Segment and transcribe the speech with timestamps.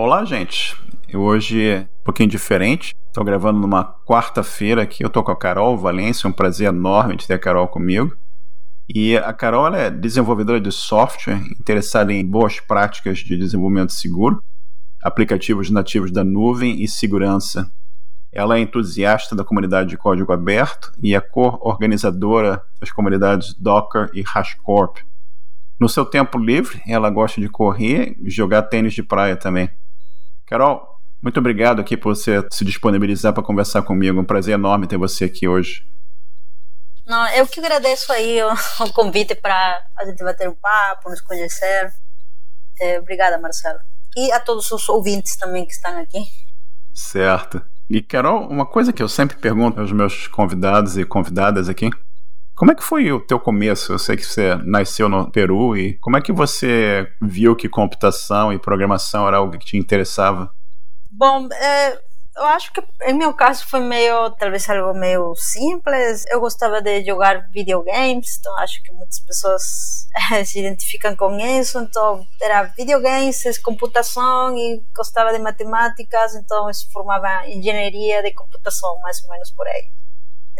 [0.00, 0.76] Olá, gente.
[1.08, 2.94] Eu hoje é um pouquinho diferente.
[3.08, 5.02] Estou gravando numa quarta-feira aqui.
[5.02, 6.24] Eu estou com a Carol Valência.
[6.24, 8.16] É um prazer enorme de ter a Carol comigo.
[8.88, 14.40] E a Carol é desenvolvedora de software, interessada em boas práticas de desenvolvimento seguro,
[15.02, 17.68] aplicativos nativos da nuvem e segurança.
[18.30, 24.22] Ela é entusiasta da comunidade de código aberto e é co-organizadora das comunidades Docker e
[24.22, 24.98] HashiCorp.
[25.80, 29.68] No seu tempo livre, ela gosta de correr e jogar tênis de praia também.
[30.48, 34.18] Carol, muito obrigado aqui por você se disponibilizar para conversar comigo.
[34.18, 35.86] Um prazer enorme ter você aqui hoje.
[37.06, 38.52] Não, eu que agradeço aí o,
[38.84, 41.92] o convite para a gente bater um papo, nos conhecer.
[42.80, 43.78] É, obrigada, Marcelo.
[44.16, 46.20] E a todos os ouvintes também que estão aqui.
[46.94, 47.62] Certo.
[47.90, 51.90] E Carol, uma coisa que eu sempre pergunto aos meus convidados e convidadas aqui,
[52.58, 53.92] como é que foi o teu começo?
[53.92, 58.52] Eu sei que você nasceu no Peru e como é que você viu que computação
[58.52, 60.52] e programação era algo que te interessava?
[61.08, 61.92] Bom, é,
[62.36, 66.24] eu acho que em meu caso foi meio, talvez algo meio simples.
[66.32, 70.08] Eu gostava de jogar videogames, então acho que muitas pessoas
[70.44, 71.78] se identificam com isso.
[71.78, 79.22] Então era videogames, computação e gostava de matemáticas, então isso formava engenharia de computação, mais
[79.22, 80.07] ou menos por aí.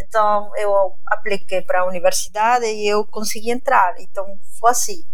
[0.01, 3.95] Então eu apliquei para a universidade e eu consegui entrar.
[3.99, 4.25] Então
[4.59, 5.05] foi assim.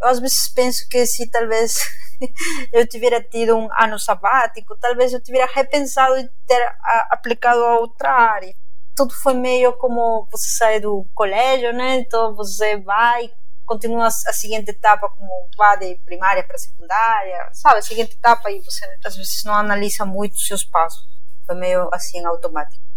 [0.00, 1.78] Eu às vezes penso que se talvez
[2.72, 6.76] eu tivesse tido um ano sabático, talvez eu tivesse repensado e ter
[7.10, 8.54] aplicado a outra área.
[8.94, 11.96] Tudo foi meio como você sai do colégio, né?
[11.96, 13.32] Então você vai,
[13.64, 17.78] continua a seguinte etapa como vai de primária para secundária, sabe?
[17.78, 21.08] A seguinte etapa e você às vezes não analisa muito os seus passos.
[21.46, 22.91] Foi meio assim automático.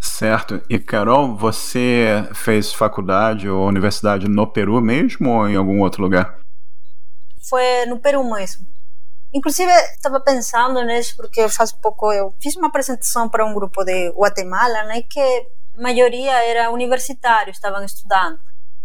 [0.00, 0.62] Certo.
[0.68, 6.38] E Carol, você fez faculdade ou universidade no Peru mesmo ou em algum outro lugar?
[7.48, 8.66] Foi no Peru mesmo.
[9.32, 14.10] Inclusive, estava pensando nisso porque faz pouco eu fiz uma apresentação para um grupo de
[14.10, 18.40] Guatemala, né, que a maioria era universitário, estavam estudando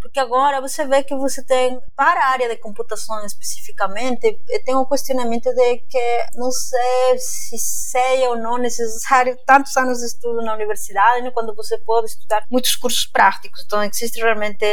[0.05, 4.85] porque agora você vê que você tem, para a área de computação especificamente, tem um
[4.85, 10.53] questionamento de que não sei se sei ou não necessário tantos anos de estudo na
[10.53, 13.63] universidade, né, quando você pode estudar muitos cursos práticos.
[13.65, 14.63] Então, existe realmente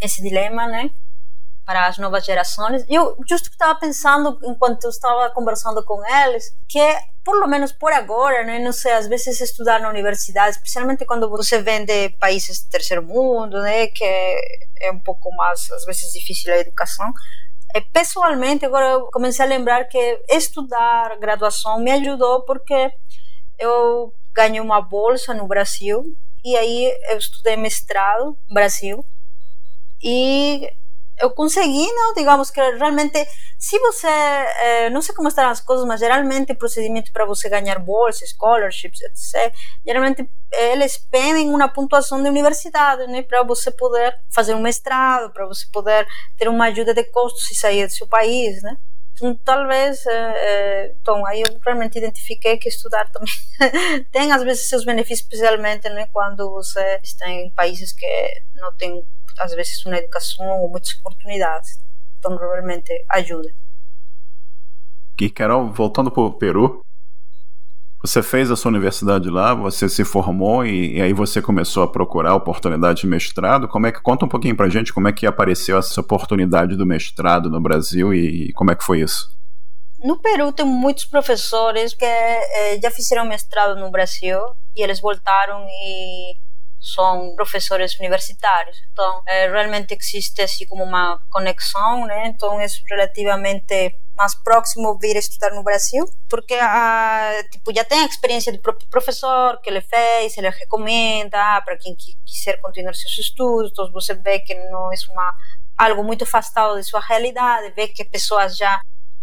[0.00, 0.88] esse dilema, né?
[1.70, 2.84] Para as novas gerações.
[2.88, 6.80] Eu justo estava pensando enquanto estava conversando com eles que
[7.22, 11.30] por lo menos por agora, né, não sei, às vezes estudar na universidade, especialmente quando
[11.30, 14.04] você vem de países do terceiro mundo, né, que
[14.80, 17.08] é um pouco mais às vezes difícil a educação.
[17.72, 22.90] É, pessoalmente, agora eu comecei a lembrar que estudar graduação me ajudou porque
[23.56, 29.04] eu ganhei uma bolsa no Brasil e aí eu estudei mestrado no Brasil
[30.02, 30.72] e
[31.20, 33.26] eu consegui, não, digamos que realmente,
[33.58, 37.48] se você, eh, não sei como estão as coisas, mas geralmente o procedimento para você
[37.48, 39.54] ganhar bolsas, scholarships, etc.,
[39.84, 45.46] geralmente eles pedem uma pontuação de universidade, né, para você poder fazer um mestrado, para
[45.46, 46.06] você poder
[46.38, 48.76] ter uma ajuda de custos e sair do seu país, né.
[49.14, 53.30] Então, talvez, eh, então, aí eu realmente identifiquei que estudar também
[54.10, 59.04] tem às vezes seus benefícios, especialmente né, quando você está em países que não tem
[59.40, 61.78] às vezes uma educação ou muitas oportunidades.
[62.18, 63.50] Então, realmente ajuda.
[65.20, 66.80] E Carol, voltando para o Peru,
[68.02, 71.88] você fez a sua universidade lá, você se formou e, e, aí você começou a
[71.88, 73.68] procurar oportunidade de mestrado.
[73.68, 76.86] Como é que conta um pouquinho para gente como é que apareceu essa oportunidade do
[76.86, 79.30] mestrado no Brasil e, e como é que foi isso?
[80.02, 84.38] No Peru tem muitos professores que eh, já fizeram mestrado no Brasil
[84.74, 86.34] e eles voltaram e
[86.80, 88.78] são professores universitários.
[88.90, 92.28] Então, é, realmente existe assim como uma conexão, né?
[92.28, 98.06] Então, é relativamente mais próximo vir estudar no Brasil, porque a, tipo, já tem a
[98.06, 101.96] experiência do próprio professor que ele fez, ele recomenda para quem
[102.26, 105.34] quiser continuar seus estudos, então você vê que não é uma,
[105.78, 108.78] algo muito afastado de sua realidade, vê que pessoas já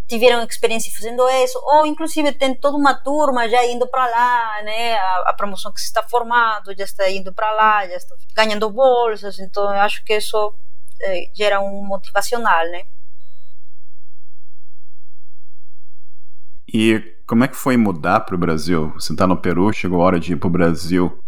[0.08, 4.96] tiveram experiência fazendo isso, ou inclusive tem toda uma turma já indo para lá, né?
[4.96, 8.70] A, a, promoção que se está formando já está indo para lá, já está ganhando
[8.70, 10.54] bolsas, então eu acho que isso
[11.02, 12.84] é, gera um motivacional, né?
[16.74, 18.92] E como é que foi mudar para o Brasil?
[18.94, 21.22] Você está no Peru, chegou a hora de ir para o Brasil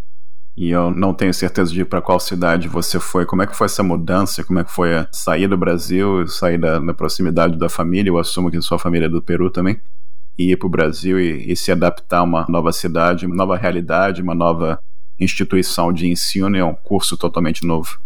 [0.60, 3.26] e eu não tenho certeza de para qual cidade você foi.
[3.26, 4.44] Como é que foi essa mudança?
[4.44, 8.10] Como é que foi sair do Brasil, sair da, da proximidade da família?
[8.10, 9.80] Eu assumo que sua família é do Peru também.
[10.38, 13.56] E ir para o Brasil e, e, se adaptar a uma nova cidade, uma nova
[13.56, 14.78] realidade, uma nova
[15.18, 16.58] instituição de ensino.
[16.58, 17.98] É um curso totalmente novo.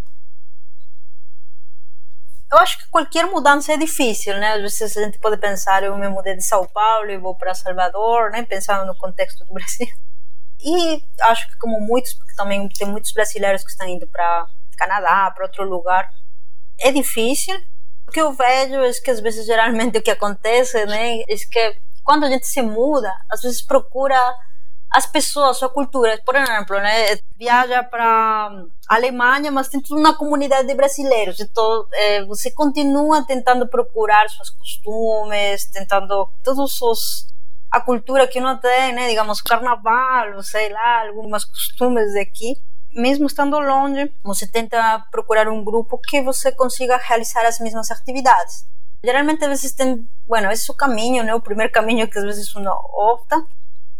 [2.51, 4.53] eu acho que qualquer mudança é difícil, né?
[4.53, 7.55] Às vezes a gente pode pensar, eu me mudei de São Paulo e vou para
[7.55, 8.43] Salvador, né?
[8.43, 9.87] Pensando no contexto do Brasil.
[10.63, 15.31] E acho que como muitos, porque também tem muitos brasileiros que estão indo para Canadá,
[15.31, 16.09] para outro lugar,
[16.79, 17.55] é difícil.
[18.07, 21.77] O que eu vejo é que às vezes geralmente o que acontece, né, é que
[22.03, 24.17] quando a gente se muda, às vezes procura
[24.93, 26.21] as pessoas, sua cultura.
[26.23, 31.39] Por exemplo, né, viaja para Alemanha, mas tem toda uma comunidade de brasileiros.
[31.39, 37.32] Então, é, você continua tentando procurar seus costumes, tentando todos os
[37.73, 39.09] a cultura que não tem, né?
[39.09, 42.55] Digamos, carnaval, sei lá, algumas costumes daqui.
[42.93, 48.67] Mesmo estando longe, você tenta procurar um grupo que você consiga realizar as mesmas atividades.
[49.03, 51.33] Geralmente, às vezes tem, bueno, esse é o caminho, né?
[51.33, 53.43] O primeiro caminho que às vezes uno opta.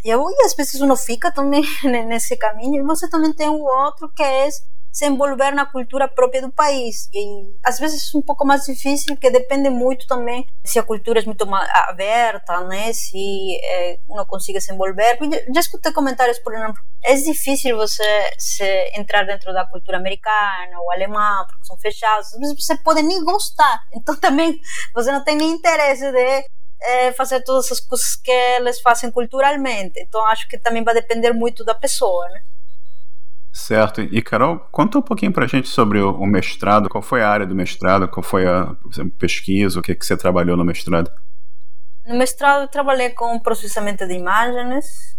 [0.06, 1.64] E às vezes uno fica também
[2.06, 2.80] nesse caminho.
[2.80, 4.50] E você também tem o outro que é
[4.94, 7.10] se envolver na cultura própria do país.
[7.12, 11.20] E às vezes é um pouco mais difícil, que depende muito também se a cultura
[11.20, 11.48] é muito
[11.90, 12.94] aberta, né?
[12.94, 15.18] Se é, uno consiga se envolver.
[15.52, 18.04] Já escutei comentários, por exemplo, é difícil você
[18.38, 18.64] se
[18.96, 22.32] entrar dentro da cultura americana ou alemã, porque são fechados.
[22.32, 23.82] Às vezes você pode nem gostar.
[24.04, 24.60] Então também
[24.94, 26.46] você não tem nem interesse de
[26.82, 30.00] é, fazer todas as coisas que eles fazem culturalmente.
[30.00, 32.44] Então acho que também vai depender muito da pessoa, né?
[33.54, 34.02] Certo.
[34.02, 37.46] E Carol, conta um pouquinho pra gente sobre o, o mestrado, qual foi a área
[37.46, 41.12] do mestrado, qual foi a exemplo, pesquisa, o que, que você trabalhou no mestrado?
[42.04, 45.16] No mestrado eu trabalhei com processamento de imagens,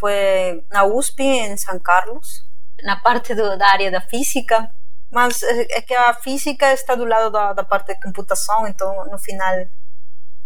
[0.00, 2.42] foi na USP, em São Carlos,
[2.82, 4.70] na parte do, da área da física,
[5.12, 9.04] mas é, é que a física está do lado da, da parte de computação, então
[9.10, 9.66] no final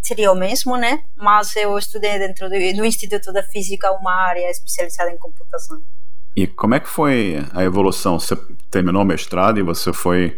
[0.03, 1.05] seria o mesmo, né?
[1.15, 5.81] Mas eu estudei dentro do, do Instituto da Física uma área especializada em computação.
[6.39, 8.21] E como é que foi a evolução?
[8.21, 8.37] Você
[8.71, 10.37] terminou o mestrado e você foi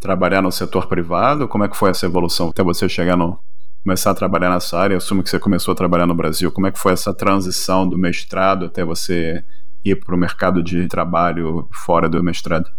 [0.00, 1.46] trabalhar no setor privado?
[1.46, 3.38] Como é que foi essa evolução até você chegar no
[3.84, 4.94] começar a trabalhar nessa área?
[4.94, 6.50] Eu assumo que você começou a trabalhar no Brasil.
[6.50, 9.44] Como é que foi essa transição do mestrado até você
[9.84, 12.70] ir para o mercado de trabalho fora do mestrado?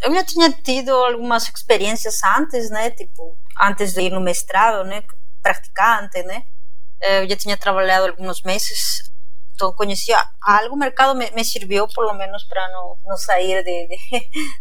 [0.00, 2.88] Eu já tinha tido algumas experiências antes, né?
[2.88, 5.02] Tipo, antes de ir no mestrado, né?
[5.42, 6.42] Praticante, né?
[7.02, 9.11] Eu já tinha trabalhado alguns meses
[9.54, 13.96] então conhecia algo, mercado me, me serviu pelo menos para não, sair de, de,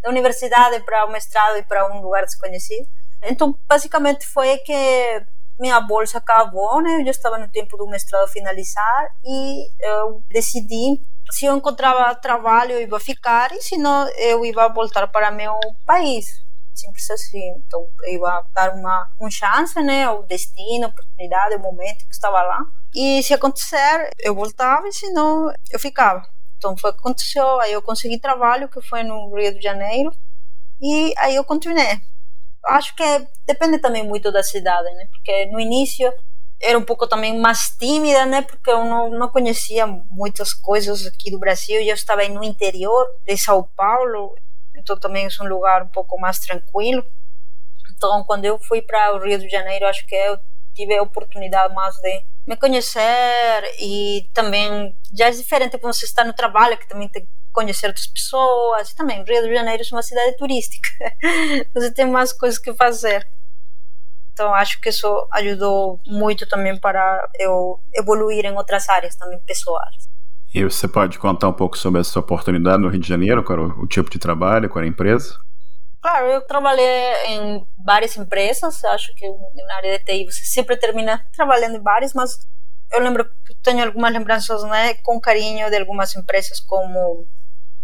[0.02, 2.88] da universidade para o mestrado e para um lugar desconhecido.
[3.24, 5.26] Então, basicamente foi que
[5.60, 7.02] minha bolsa acabou, né?
[7.02, 11.00] Eu estava no tempo do mestrado finalizar e eu decidi
[11.32, 15.58] se eu encontrava trabalho eu ia ficar e se não eu ia voltar para meu
[15.86, 16.44] país
[16.74, 22.14] simples assim então eu ia dar uma, chance né o destino oportunidade o momento que
[22.14, 22.60] estava lá
[22.94, 26.28] e se acontecer, eu voltava, e se não, eu ficava.
[26.58, 27.60] Então foi o que aconteceu.
[27.62, 30.12] Aí eu consegui trabalho, que foi no Rio de Janeiro,
[30.82, 32.00] e aí eu continuei.
[32.66, 33.04] Acho que
[33.48, 35.08] depende também muito da cidade, né?
[35.12, 36.12] Porque no início
[36.62, 38.44] era um pouco também mais tímida, né?
[38.44, 41.82] Porque eu não, não conhecia muitas coisas aqui do Brasil.
[41.82, 44.36] Eu estava no interior de São Paulo,
[44.76, 47.04] então também é um lugar um pouco mais tranquilo.
[47.96, 50.40] Então, quando eu fui para o Rio de Janeiro, acho que eu
[50.74, 56.24] tive a oportunidade mais de me conhecer e também já é diferente quando você está
[56.24, 58.90] no trabalho que também tem que conhecer outras pessoas.
[58.90, 60.90] E também Rio de Janeiro é uma cidade turística.
[61.74, 63.28] Você tem mais coisas que fazer.
[64.34, 70.10] Então acho que isso ajudou muito também para eu evoluir em outras áreas também pessoais.
[70.54, 73.68] E você pode contar um pouco sobre essa oportunidade no Rio de Janeiro qual era
[73.68, 75.38] o tipo de trabalho qual era a empresa
[76.02, 81.24] Claro, eu trabalhei em várias empresas, acho que na área de TI você sempre termina
[81.32, 82.40] trabalhando em várias, mas
[82.92, 87.28] eu lembro que tenho algumas lembranças né, com carinho de algumas empresas, como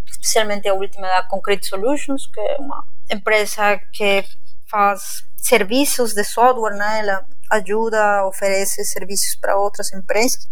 [0.08, 4.26] especialmente a última da Concrete Solutions, que é uma empresa que
[4.66, 7.00] faz serviços de software, né?
[7.00, 10.50] ela ajuda, oferece serviços para outras empresas.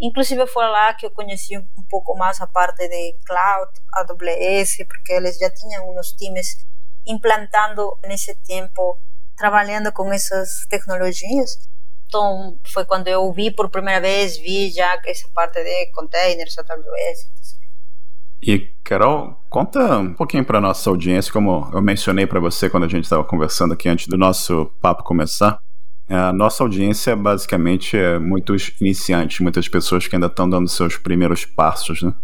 [0.00, 5.12] Inclusive foi lá que eu conheci um pouco mais a parte de cloud, AWS, porque
[5.12, 6.66] eles já tinham uns times
[7.06, 8.98] implantando nesse tempo,
[9.36, 11.58] trabalhando com essas tecnologias.
[12.06, 17.58] Então, foi quando eu vi por primeira vez, vi já essa parte de containers, AWS.
[18.46, 22.88] E, Carol, conta um pouquinho para nossa audiência, como eu mencionei para você quando a
[22.88, 25.58] gente estava conversando aqui antes do nosso papo começar.
[26.08, 31.46] A nossa audiência basicamente é muitos iniciantes, muitas pessoas que ainda estão dando seus primeiros
[31.46, 32.14] passos, né?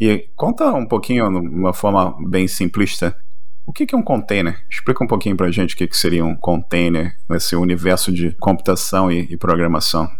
[0.00, 3.16] E conta um pouquinho, de uma forma bem simplista,
[3.66, 4.64] o que é um container?
[4.68, 9.10] Explica um pouquinho para a gente o que seria um container nesse universo de computação
[9.10, 10.10] e, e programação.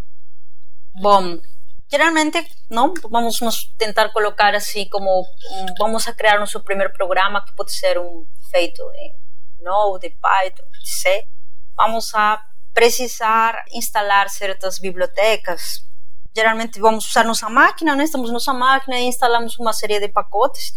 [1.00, 1.38] Bom,
[1.90, 7.44] geralmente não vamos nos tentar colocar assim como um, vamos a criar nosso primeiro programa
[7.44, 9.14] que pode ser um feito em
[9.62, 11.24] Node, Python, C,
[11.76, 12.42] vamos a
[12.74, 15.84] precisar instalar certas bibliotecas.
[16.34, 18.04] Geralmente vamos usar nossa máquina, né?
[18.04, 20.72] estamos nossa máquina e instalamos uma série de pacotes.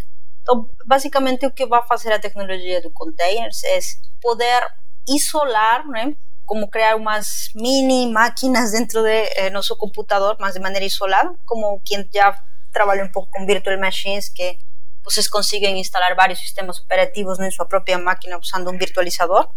[0.46, 3.80] Então, basicamente, o que vai fazer a tecnologia do containers é
[4.22, 4.64] poder
[5.10, 6.16] isolar, né?
[6.46, 11.82] como criar umas mini máquinas dentro de eh, nosso computador, mas de maneira isolada, como
[11.84, 12.40] quem já
[12.72, 14.60] trabalha um pouco com virtual machines, que
[15.04, 19.50] vocês conseguem instalar vários sistemas operativos em sua própria máquina usando um virtualizador.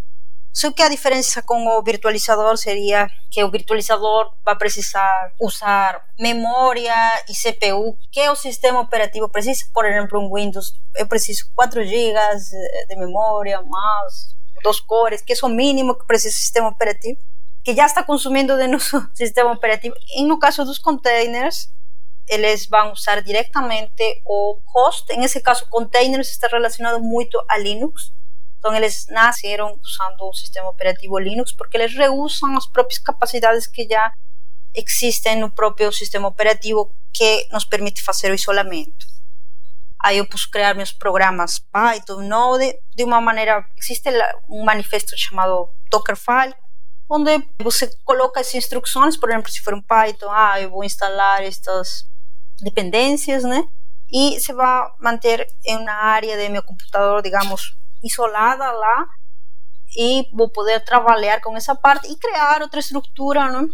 [0.52, 6.94] Só que a diferença com o virtualizador seria que o virtualizador vai precisar usar memória
[7.28, 9.64] e CPU que o sistema operativo precisa.
[9.72, 12.18] Por exemplo, um Windows, eu preciso 4 GB
[12.88, 17.18] de memória, mais dos cores, que é o mínimo que precisa o sistema operativo,
[17.62, 19.94] que já está consumindo de nosso sistema operativo.
[20.16, 21.70] E no caso dos containers,
[22.28, 25.10] eles vão usar diretamente o host.
[25.12, 28.12] Em esse caso, containers está relacionado muito a Linux.
[28.58, 33.86] Então, eles nasceram usando o sistema operativo Linux porque eles reusam as próprias capacidades que
[33.88, 34.12] já
[34.74, 39.06] existem no próprio sistema operativo que nos permite fazer o isolamento.
[40.00, 43.64] Aí eu posso criar meus programas Python, Node, de uma maneira.
[43.76, 44.08] Existe
[44.48, 46.54] um manifesto chamado Dockerfile,
[47.10, 51.42] onde você coloca as instruções, por exemplo, se for um Python, ah, eu vou instalar
[51.42, 52.04] estas
[52.60, 53.66] dependências, né?
[54.10, 59.06] E se vai manter em uma área de meu computador, digamos, isolada lá,
[59.96, 63.66] e vou poder trabalhar com essa parte e criar outra estrutura, né?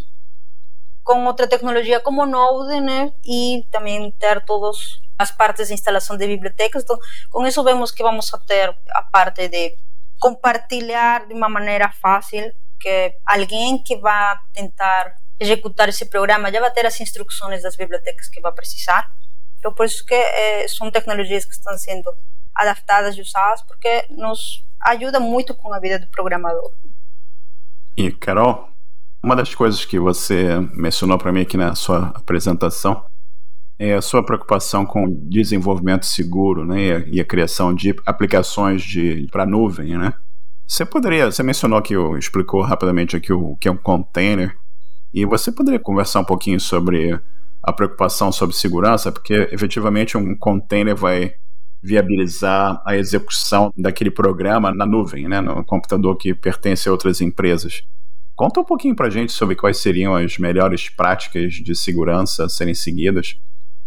[1.03, 3.13] Com outra tecnologia como Node, né?
[3.25, 6.83] E também ter todos as partes de instalação de bibliotecas.
[6.83, 6.99] Então,
[7.31, 9.77] com isso vemos que vamos a ter a parte de
[10.19, 16.71] compartilhar de uma maneira fácil, que alguém que vai tentar executar esse programa já vai
[16.71, 19.11] ter as instruções das bibliotecas que vai precisar.
[19.59, 22.15] Então, por isso que eh, são tecnologias que estão sendo
[22.55, 26.73] adaptadas e usadas, porque nos ajuda muito com a vida do programador.
[27.97, 28.69] E, Carol,
[29.23, 33.05] uma das coisas que você mencionou para mim aqui na sua apresentação
[33.79, 38.85] é a sua preocupação com desenvolvimento seguro né, e, a, criação de aplicações
[39.31, 40.13] para nuvem, né?
[40.67, 44.57] Você poderia, você mencionou que explicou rapidamente aqui o que é um container,
[45.13, 47.21] e você poderia conversar um pouquinho sobre
[47.63, 51.35] a preocupação sobre segurança, porque efetivamente um container vai
[51.85, 57.83] viabilizar a execução daquele programa na nuvem, né, no computador que pertence a outras empresas.
[58.35, 62.75] Conta um pouquinho para gente sobre quais seriam as melhores práticas de segurança a serem
[62.75, 63.39] seguidas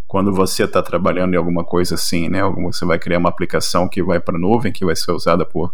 [0.06, 2.42] quando você está trabalhando em alguma coisa assim, né?
[2.44, 5.74] Você vai criar uma aplicação que vai para a nuvem, que vai ser usada por,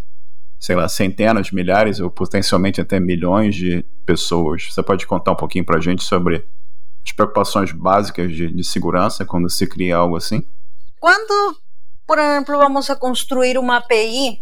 [0.58, 4.70] sei lá, centenas, milhares ou potencialmente até milhões de pessoas.
[4.72, 6.44] Você pode contar um pouquinho para gente sobre
[7.06, 10.44] as preocupações básicas de, de segurança quando se cria algo assim?
[11.00, 11.58] Quando,
[12.06, 14.42] por exemplo, vamos a construir uma API,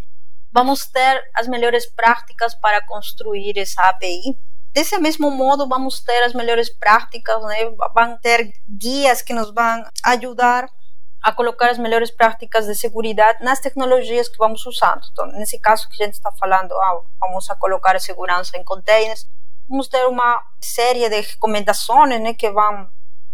[0.52, 4.38] vamos ter as melhores práticas para construir essa API
[4.74, 7.70] Desse mesmo modo, vamos ter as melhores práticas, né?
[7.94, 10.70] vão ter guias que nos vão ajudar
[11.22, 15.02] a colocar as melhores práticas de segurança nas tecnologias que vamos usando.
[15.12, 18.64] Então, nesse caso que a gente está falando, ah, vamos a colocar a segurança em
[18.64, 19.28] containers,
[19.68, 22.90] vamos ter uma série de recomendações né, que vão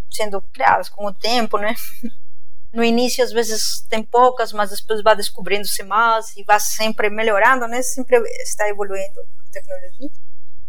[0.10, 1.75] sendo criadas com o tempo, né?
[2.74, 7.68] No início, às vezes, tem poucas, mas depois vai descobrindo-se mais e vai sempre melhorando,
[7.68, 7.82] né?
[7.82, 10.10] Sempre está evoluindo a tecnologia.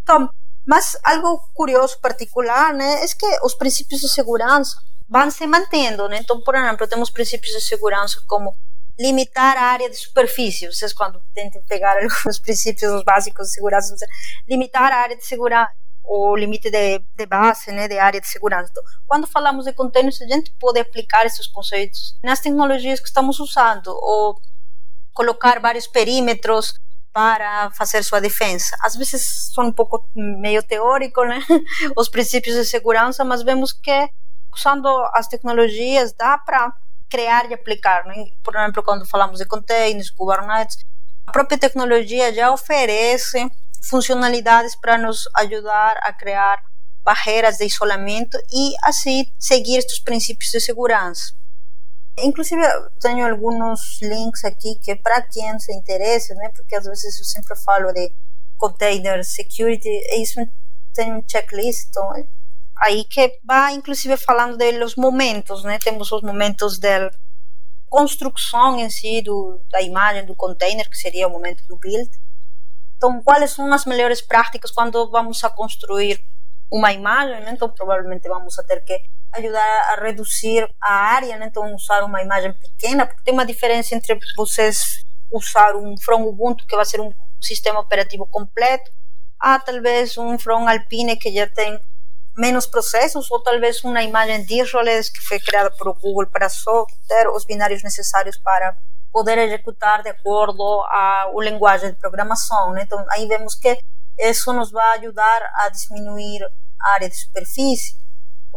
[0.03, 0.31] Então,
[0.67, 4.77] mas algo curioso, particular, né, é que os princípios de segurança
[5.09, 6.19] vão se mantendo, né?
[6.19, 8.55] Então, por exemplo, temos princípios de segurança como
[9.01, 10.67] limitar a área de superfície.
[10.67, 14.07] Vocês, quando tentem pegar alguns princípios básicos de segurança,
[14.47, 15.73] limitar a área de segurança,
[16.09, 18.71] o limite de, de, base, né, de área de segurança.
[18.71, 23.39] Então, quando falamos de containers, a gente pode aplicar esses conceitos nas tecnologias que estamos
[23.39, 24.41] usando, ou
[25.13, 26.75] colocar vários perímetros
[27.13, 28.77] para fazer sua defesa.
[28.83, 31.41] Às vezes são um pouco meio teórico, né?
[31.97, 34.09] Os princípios de segurança, mas vemos que
[34.55, 36.73] usando as tecnologias dá para
[37.11, 38.05] criar e aplicar.
[38.07, 38.27] Né?
[38.43, 40.79] Por exemplo, quando falamos de containers, Kubernetes,
[41.27, 43.51] a própria tecnologia já oferece
[43.83, 46.63] funcionalidades para nos ajudar a criar
[47.05, 51.33] barreiras de isolamento e assim seguir estes princípios de segurança.
[52.19, 52.61] Inclusive,
[53.01, 56.51] tenho alguns links aqui que para quem se interessa, né?
[56.55, 58.13] Porque às vezes eu sempre falo de
[58.57, 60.41] container security, e isso
[60.93, 62.11] tem um checklist, então
[62.81, 65.79] aí que vai inclusive falando de los momentos, né?
[65.79, 67.11] Temos os momentos da
[67.89, 72.11] construção em si do, da imagem do container, que seria o momento do build.
[72.99, 76.21] Então, quais são as melhores práticas quando vamos a construir
[76.71, 77.41] uma imagem?
[77.41, 77.53] Né?
[77.53, 79.01] Então, provavelmente vamos a ter que
[79.33, 81.47] ajudar a reduzir a área, né?
[81.47, 86.67] então usar uma imagem pequena, porque tem uma diferença entre vocês usar um From Ubuntu,
[86.67, 88.91] que vai ser um sistema operativo completo,
[89.39, 91.79] a talvez um front Alpine que já tem
[92.37, 97.29] menos processos, ou talvez uma imagem Dirroles que foi criada por Google para só ter
[97.29, 98.77] os binários necessários para
[99.19, 102.71] poder executar de acordo a linguagem de programação.
[102.71, 102.83] Né?
[102.85, 103.77] Então, aí vemos que
[104.17, 106.41] isso nos vai ajudar a diminuir
[106.81, 107.97] a área de superfície.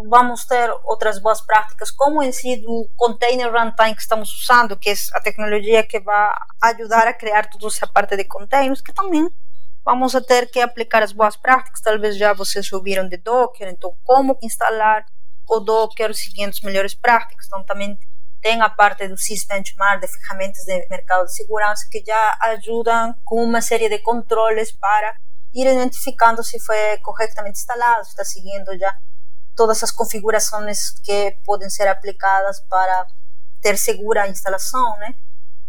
[0.08, 4.92] Vamos ter outras boas práticas, como em si do container runtime que estamos usando, que
[4.92, 9.28] é a tecnologia que vai ajudar a criar toda essa parte de containers, que também
[9.84, 11.82] vamos a ter que aplicar as boas práticas.
[11.82, 15.06] Talvez já vocês ouviram de Docker, então como instalar
[15.50, 17.48] o Docker seguindo as melhores práticas.
[17.48, 17.98] Então também
[18.42, 23.44] tem a parte do SysBenchmark, de ferramentas de mercado de segurança, que já ajudam com
[23.44, 25.16] uma série de controles para
[25.54, 28.96] ir identificando se foi corretamente instalado, se está seguindo já
[29.56, 33.06] todas as configurações que podem ser aplicadas para
[33.62, 35.14] ter segura a instalação, né?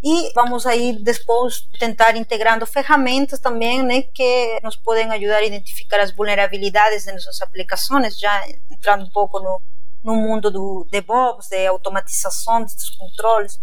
[0.03, 6.01] E vamos aí depois tentar integrando ferramentas também, né, que nos podem ajudar a identificar
[6.01, 9.63] as vulnerabilidades de nossas aplicações, já entrando um pouco no,
[10.03, 13.61] no mundo do DevOps, de automatização desses controles.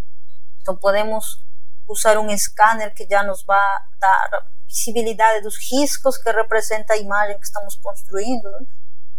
[0.62, 1.44] Então podemos
[1.88, 3.60] usar um scanner que já nos vai
[4.00, 8.44] dar visibilidade dos riscos que representa a imagem que estamos construindo.
[8.44, 8.66] Né?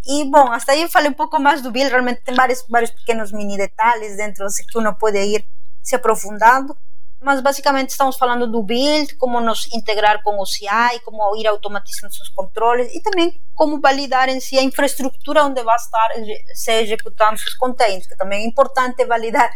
[0.07, 2.91] E, bom, hasta aí eu falei um pouco mais do build, realmente tem vários, vários
[2.91, 5.45] pequenos mini detalhes dentro que uno pode ir
[5.83, 6.77] se aprofundando,
[7.21, 12.15] mas basicamente estamos falando do build, como nos integrar com o CI, como ir automatizando
[12.15, 16.09] seus controles e também como validar em si a infraestrutura onde vai estar
[16.55, 19.53] se executando seus containers, que também é importante validar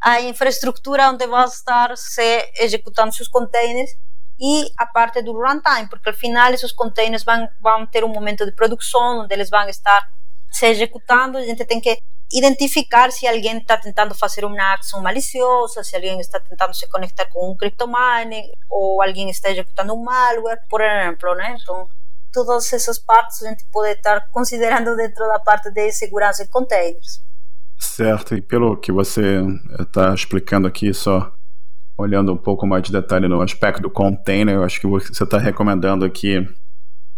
[0.00, 3.90] a infraestrutura onde vai estar se executando seus containers
[4.38, 8.44] e a parte do runtime, porque al final esses containers vão, vão ter um momento
[8.44, 10.10] de produção onde eles vão estar
[10.50, 11.96] se executando, a gente tem que
[12.32, 17.26] identificar se alguém está tentando fazer uma ação maliciosa, se alguém está tentando se conectar
[17.26, 21.56] com um cryptomining ou alguém está executando um malware, por exemplo, né?
[21.60, 21.88] Então,
[22.32, 27.22] todas essas partes a gente pode estar considerando dentro da parte de segurança de containers.
[27.78, 29.40] Certo, e pelo que você
[29.78, 31.32] está explicando aqui, só
[31.96, 35.38] olhando um pouco mais de detalhe no aspecto do container, eu acho que você está
[35.38, 36.44] recomendando aqui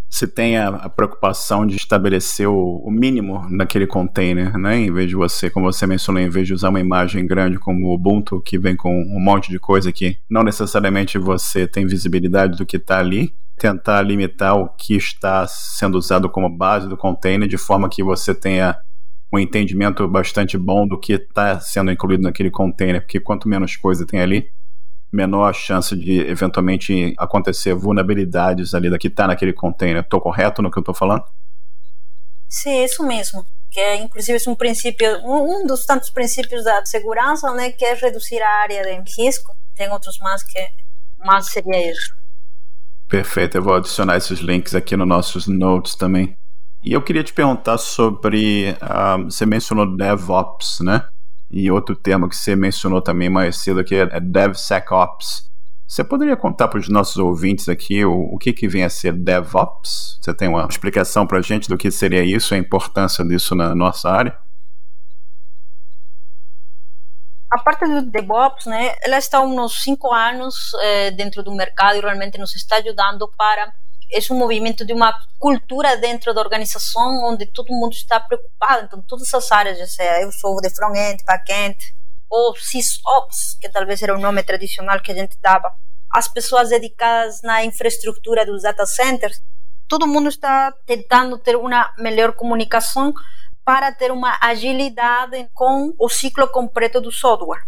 [0.09, 4.79] se tenha a preocupação de estabelecer o, o, mínimo naquele container, né?
[4.79, 7.87] Em vez de você, como você mencionou, em vez de usar uma imagem grande como
[7.87, 12.57] o Ubuntu, que vem com um monte de coisa que não necessariamente você tem visibilidade
[12.57, 17.49] do que está ali, tentar limitar o que está sendo usado como base do container
[17.49, 18.79] de forma que você tenha
[19.33, 24.07] um entendimento bastante bom do que está sendo incluído naquele container, porque quanto menos coisa
[24.07, 24.49] tem ali,
[25.17, 30.03] menor a chance de eventualmente acontecer vulnerabilidades ali da que está naquele container.
[30.03, 31.25] Estou correto no que eu estou falando?
[32.49, 33.45] Sim, isso mesmo.
[33.71, 37.95] Que é, inclusive, é um princípio, um, dos tantos princípios da segurança, né, que é
[37.95, 39.55] reduzir a área de risco.
[39.75, 40.59] Tem outros mais que
[41.19, 42.15] mais seria isso.
[43.09, 46.37] Perfeito, eu vou adicionar esses links aqui nos nossos notes também.
[46.83, 51.07] E eu queria te perguntar sobre, uh, você mencionou DevOps, né?
[51.51, 55.47] E outro termo que você mencionou também mais cedo aqui é DevSecOps.
[55.87, 59.13] Você poderia contar para os nossos ouvintes aqui o, o que, que vem a ser
[59.13, 60.19] DevOps?
[60.21, 63.73] Você tem uma explicação para a gente do que seria isso, a importância disso na
[63.73, 64.37] nossa área?
[67.49, 71.97] A parte do DevOps, né, ela está há uns cinco anos eh, dentro do mercado
[71.97, 73.73] e realmente nos está ajudando para
[74.11, 78.87] é um movimento de uma cultura dentro da organização onde todo mundo está preocupado.
[78.87, 81.77] Então, todas as áreas, já eu sou de front-end, back-end,
[82.29, 85.73] ou SysOps, que talvez era o nome tradicional que a gente dava,
[86.11, 89.41] as pessoas dedicadas na infraestrutura dos data centers,
[89.89, 93.13] todo mundo está tentando ter uma melhor comunicação
[93.65, 97.63] para ter uma agilidade com o ciclo completo do software.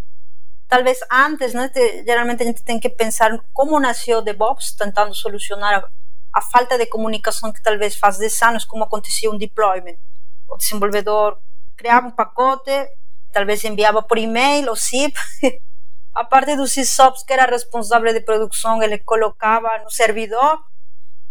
[0.69, 1.71] Talvez antes, né,
[2.05, 5.85] geralmente a gente tem que pensar como nasceu o DevOps, tentando solucionar
[6.33, 9.97] a falta de comunicação que talvez faz 10 anos, como acontecia um deployment.
[10.49, 11.39] O desenvolvedor
[11.77, 12.71] criava um pacote,
[13.33, 15.19] talvez enviava por e-mail ou zip.
[16.15, 20.59] a parte do SysOps, que era responsável de produção, ele colocava no servidor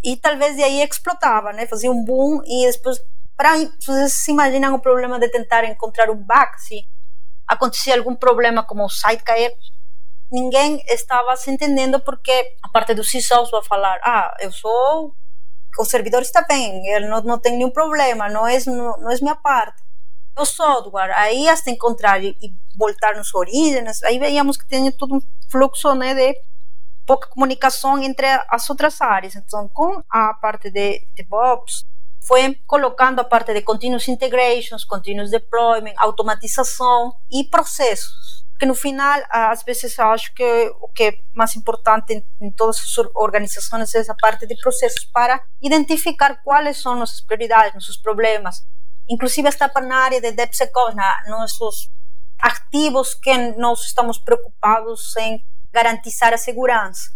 [0.03, 1.65] e talvez de aí explotava, né?
[1.67, 2.97] fazia um boom e depois.
[3.35, 6.57] Para, vocês se imaginam o problema de tentar encontrar um bug?
[6.57, 6.87] Se
[7.47, 9.53] acontecia algum problema como o site cair,
[10.31, 15.13] ninguém estava se entendendo porque a parte do CISOs vai falar, ah, eu sou,
[15.79, 19.15] o servidor está bem, ele não, não tem nenhum problema, não é, não, não é
[19.21, 19.81] minha parte.
[20.37, 25.15] O software, aí hasta encontrar e, e voltar nos origens, aí veíamos que tinha todo
[25.15, 26.39] um fluxo né, de
[27.05, 29.35] pouca comunicação entre as outras áreas.
[29.35, 31.85] Então, com a parte de DevOps,
[32.27, 39.21] foi colocando a parte de continuous integrations, continuous deployment, automatização e processos Porque no final,
[39.29, 43.99] às vezes acho que o que é mais importante em, em todas as organizações é
[43.99, 48.65] essa parte de processos para identificar quais são nossas prioridades, nossos problemas.
[49.07, 50.95] Inclusive está na área de DevSecOps,
[51.27, 51.91] nossos
[52.39, 55.39] ativos que nós estamos preocupados em
[55.71, 57.11] garantizar a segurança,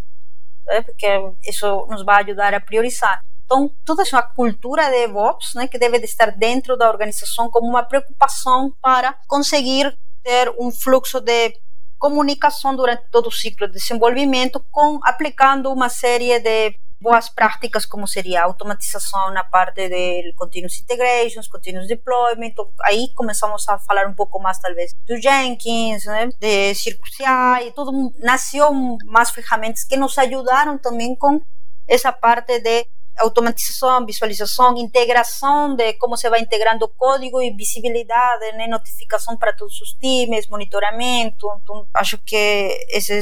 [0.68, 0.84] né?
[0.84, 1.08] porque
[1.48, 3.20] isso nos vai ajudar a priorizar.
[3.46, 7.68] Então, toda essa cultura de DevOps, né, que deve de estar dentro da organização como
[7.68, 9.94] uma preocupação para conseguir
[10.24, 11.54] ter um fluxo de
[11.98, 18.08] comunicação durante todo o ciclo de desenvolvimento, com aplicando uma série de boas práticas, como
[18.08, 22.54] seria a automatização na parte de continuous integrations, continuous deployment.
[22.84, 27.18] Aí começamos a falar um pouco mais, talvez, do Jenkins, né, de Circus
[27.66, 28.14] e tudo.
[28.20, 28.72] Nasceu
[29.06, 31.42] mais ferramentas que nos ajudaram também com
[31.88, 32.86] essa parte de
[33.18, 39.54] automatização, visualização, integração de como se vai integrando o código e visibilidade, né, notificação para
[39.54, 41.48] todos os times, monitoramento.
[41.62, 43.22] Então, acho que esse é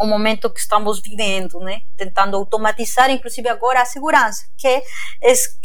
[0.00, 4.82] o momento que estamos vivendo, né, tentando automatizar, inclusive agora a segurança, que é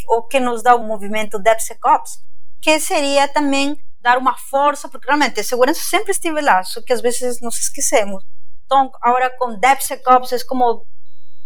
[0.08, 2.20] o que nos dá o movimento DevSecOps,
[2.60, 6.92] que seria também dar uma força, porque realmente a segurança sempre esteve lá, só que
[6.92, 8.24] às vezes nos esquecemos.
[8.64, 10.84] Então, agora com DevSecOps é como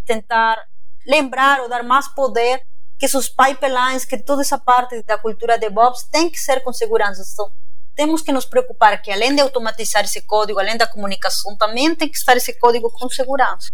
[0.07, 0.65] tentar
[1.09, 2.61] lembrar ou dar mais poder
[2.99, 7.23] que esses pipelines, que toda essa parte da cultura DevOps tem que ser com segurança.
[7.33, 7.51] Então,
[7.95, 12.09] temos que nos preocupar que além de automatizar esse código, além da comunicação, também tem
[12.09, 13.69] que estar esse código com segurança.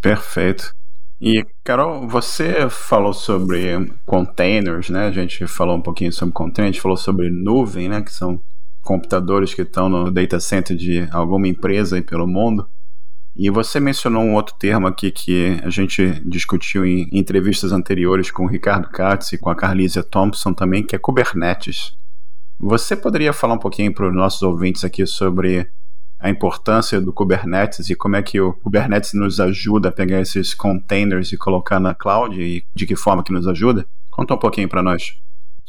[0.00, 0.70] Perfeito.
[1.20, 5.06] E, Carol, você falou sobre containers, né?
[5.06, 8.02] A gente falou um pouquinho sobre containers, falou sobre nuvem, né?
[8.02, 8.38] Que são
[8.82, 12.68] computadores que estão no data center de alguma empresa aí pelo mundo.
[13.38, 18.44] E você mencionou um outro termo aqui que a gente discutiu em entrevistas anteriores com
[18.44, 21.92] o Ricardo Katz e com a Carlisia Thompson também, que é Kubernetes.
[22.58, 25.70] Você poderia falar um pouquinho para os nossos ouvintes aqui sobre
[26.18, 30.54] a importância do Kubernetes e como é que o Kubernetes nos ajuda a pegar esses
[30.54, 33.86] containers e colocar na cloud e de que forma que nos ajuda?
[34.10, 35.14] Conta um pouquinho para nós.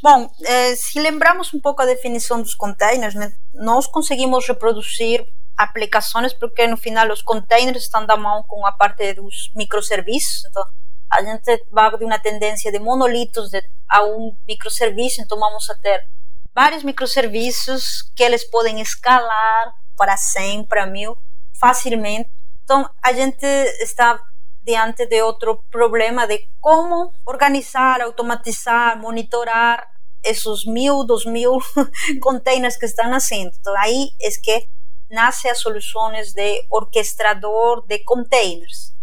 [0.02, 5.26] Bom, eh, se lembrarmos um pouco a definição dos containers, né, nós conseguimos reproduzir
[5.58, 10.46] aplicações, porque no final os containers estão da mão com a parte dos microserviços.
[10.46, 10.64] Então,
[11.10, 15.76] a gente vai de uma tendência de monolitos de, a um microserviço, então vamos a
[15.76, 16.06] ter
[16.54, 21.18] vários microserviços que eles podem escalar para 100, para 1000,
[21.60, 22.30] facilmente.
[22.64, 23.46] Então, a gente
[23.82, 24.20] está
[24.64, 29.88] diante de outro problema de como organizar, automatizar, monitorar
[30.24, 31.58] esses mil, dois mil
[32.22, 33.52] containers que estão nascendo.
[33.60, 34.68] Então, aí é que
[35.10, 38.94] nasce as soluções de orquestrador de containers.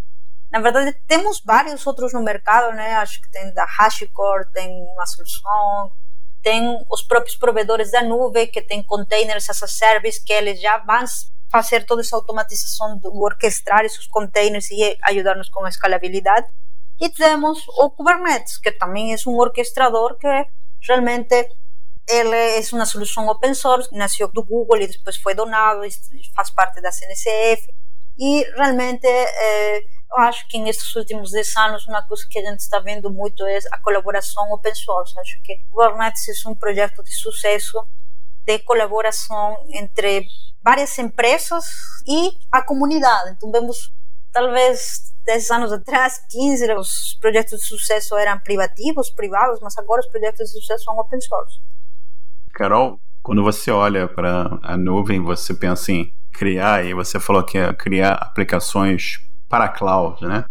[0.51, 2.95] Na verdade, temos vários outros no mercado, né?
[2.95, 5.93] Acho que tem da HashiCorp, tem uma solução,
[6.43, 10.79] tem os próprios provedores da nuvem que tem containers as a service que eles já
[10.79, 11.05] vão
[11.51, 16.47] fazer toda essa automatização, do orquestrar esses containers e ajudar-nos com a escalabilidade.
[17.01, 20.29] E temos o Kubernetes, que também é um orquestrador que
[20.87, 21.49] realmente
[22.09, 25.81] ele é uma solução open source, nasceu do Google e depois foi donado,
[26.35, 27.67] faz parte da CNCF.
[28.19, 29.79] E realmente, eh,
[30.17, 33.45] eu acho que nesses últimos 10 anos, uma coisa que a gente está vendo muito
[33.47, 35.19] é a colaboração open source.
[35.19, 37.85] Acho que o Kubernetes é um projeto de sucesso
[38.47, 40.27] de colaboração entre
[40.63, 41.65] várias empresas
[42.07, 43.31] e a comunidade.
[43.33, 43.91] Então, vemos,
[44.31, 50.09] talvez 10 anos atrás, 15, os projetos de sucesso eram privativos, privados, mas agora os
[50.09, 51.59] projetos de sucesso são open source.
[52.55, 57.59] Carol, quando você olha para a nuvem, você pensa em criar, e você falou que
[57.59, 60.45] é criar aplicações para cloud, né?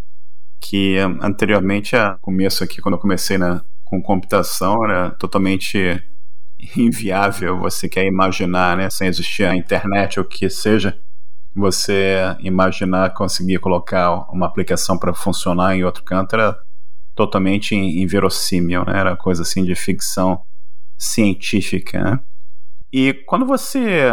[0.62, 6.04] Que anteriormente, a começo aqui, quando eu comecei na, com computação, era totalmente
[6.76, 7.60] inviável.
[7.60, 8.89] Você quer imaginar, né?
[8.89, 10.98] Sem existir a internet ou o que seja,
[11.56, 16.60] você imaginar conseguir colocar uma aplicação para funcionar em outro canto era
[17.16, 19.00] totalmente inverossímil, né?
[19.00, 20.42] Era coisa assim de ficção
[21.04, 22.20] científica, né?
[22.92, 24.08] E quando você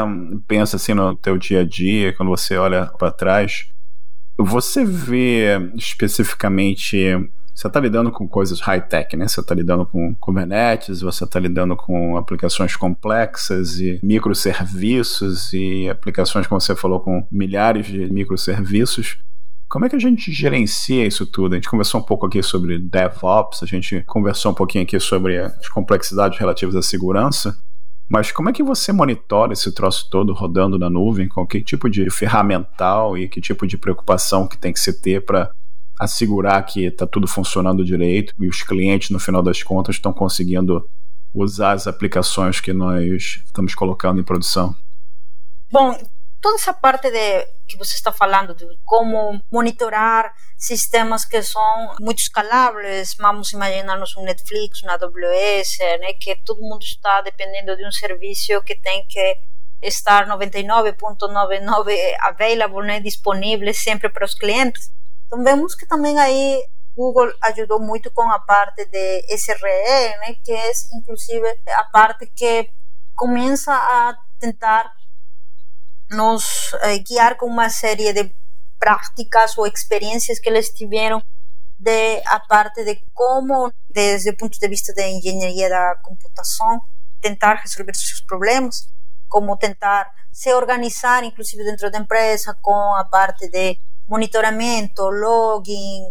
[0.48, 3.66] pensa assim no teu dia a dia, quando você olha para trás,
[4.38, 9.28] você vê especificamente você está lidando com coisas high-tech, né?
[9.28, 16.46] Você está lidando com Kubernetes, você está lidando com aplicações complexas e microserviços e aplicações,
[16.46, 19.18] como você falou, com milhares de microserviços.
[19.70, 21.52] Como é que a gente gerencia isso tudo?
[21.52, 25.38] A gente conversou um pouco aqui sobre DevOps, a gente conversou um pouquinho aqui sobre
[25.38, 27.56] as complexidades relativas à segurança,
[28.10, 31.28] mas como é que você monitora esse troço todo rodando na nuvem?
[31.28, 35.24] Com que tipo de ferramental e que tipo de preocupação que tem que se ter
[35.24, 35.52] para
[36.00, 40.84] assegurar que está tudo funcionando direito e os clientes, no final das contas, estão conseguindo
[41.32, 44.74] usar as aplicações que nós estamos colocando em produção?
[45.70, 45.96] Bom,
[46.40, 52.20] toda essa parte de que você está falando de como monitorar sistemas que são muito
[52.20, 57.92] escaláveis, vamos imaginar-nos um Netflix, uma AWS, né, que todo mundo está dependendo de um
[57.92, 59.36] serviço que tem que
[59.82, 64.90] estar 99.99 available, né, disponível sempre para os clientes.
[65.26, 66.62] Então vemos que também aí
[66.96, 72.68] Google ajudou muito com a parte de SRE, né, que é inclusive a parte que
[73.14, 74.99] começa a tentar
[76.10, 78.32] nos eh, guiar com uma série de
[78.78, 81.22] práticas ou experiências que eles tiveram
[81.78, 86.80] de a parte de como, desde o ponto de vista da engenharia da computação,
[87.20, 88.88] tentar resolver seus problemas,
[89.28, 96.10] como tentar se organizar, inclusive dentro da empresa, com a parte de monitoramento, login,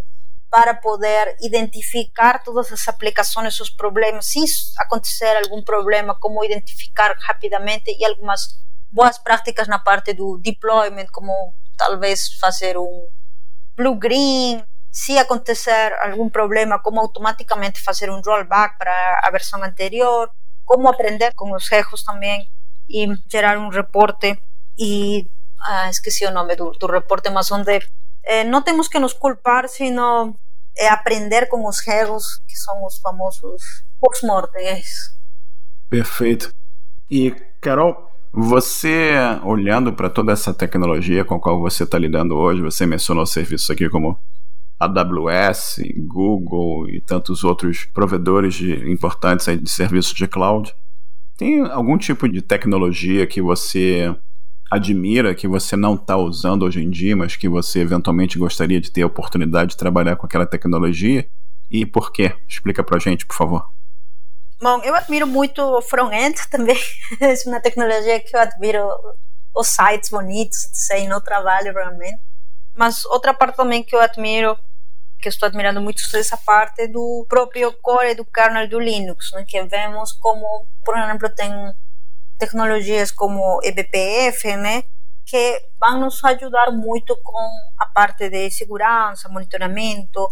[0.50, 4.40] para poder identificar todas as aplicações, os problemas, se
[4.78, 8.58] acontecer algum problema, como identificar rapidamente e algumas
[8.90, 13.08] boas práticas na parte do deployment, como talvez fazer um
[13.76, 20.30] blue-green, se acontecer algum problema, como automaticamente fazer um rollback para a versão anterior,
[20.64, 22.48] como aprender com os erros também
[22.88, 24.40] e gerar um reporte
[24.78, 25.26] e
[25.60, 27.80] ah, esqueci o nome do, do reporte, mas onde
[28.24, 30.34] eh, não temos que nos culpar, sino
[30.76, 34.82] é aprender com os erros, que são os famosos post-mortem.
[35.88, 36.52] Perfeito.
[37.10, 39.12] E, Carol, você,
[39.44, 43.68] olhando para toda essa tecnologia com a qual você está lidando hoje, você mencionou serviços
[43.70, 44.16] aqui como
[44.78, 50.72] AWS, Google e tantos outros provedores de, importantes de serviços de cloud.
[51.36, 54.14] Tem algum tipo de tecnologia que você
[54.70, 58.92] admira, que você não está usando hoje em dia, mas que você eventualmente gostaria de
[58.92, 61.26] ter a oportunidade de trabalhar com aquela tecnologia?
[61.68, 62.32] E por quê?
[62.46, 63.79] Explica para gente, por favor.
[64.62, 66.76] Bom, eu admiro muito o front-end também.
[67.18, 68.86] é uma tecnologia que eu admiro
[69.54, 72.20] os sites bonitos, sei, no trabalho realmente.
[72.74, 74.58] Mas outra parte também que eu admiro,
[75.18, 79.44] que estou admirando muito é essa parte do próprio core do kernel do Linux, né?
[79.48, 81.50] que vemos como, por exemplo, tem
[82.38, 84.82] tecnologias como eBPF, né?
[85.24, 90.28] que vão nos ajudar muito com a parte de segurança, monitoramento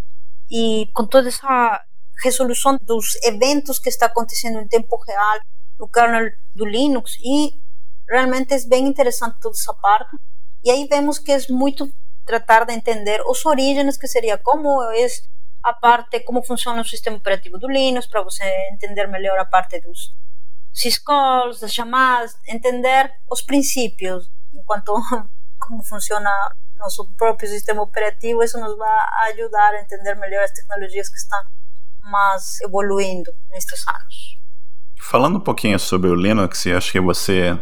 [0.50, 1.82] e com toda essa
[2.22, 5.38] resolução dos eventos que está acontecendo em tempo real
[5.78, 7.52] no kernel do Linux e
[8.08, 10.16] realmente é bem interessante toda essa parte.
[10.64, 11.90] E aí vemos que é muito
[12.24, 15.06] tratar de entender os origens, que seria como é
[15.62, 19.80] a parte, como funciona o sistema operativo do Linux, para você entender melhor a parte
[19.80, 20.14] dos
[20.72, 24.92] syscalls, das chamadas, entender os princípios, enquanto
[25.58, 26.30] como funciona
[26.76, 28.98] nosso próprio sistema operativo, isso nos vai
[29.30, 31.38] ajudar a entender melhor as tecnologias que estão
[32.10, 34.38] mas evoluindo nestes anos.
[35.00, 37.58] Falando um pouquinho sobre o Linux, e acho que você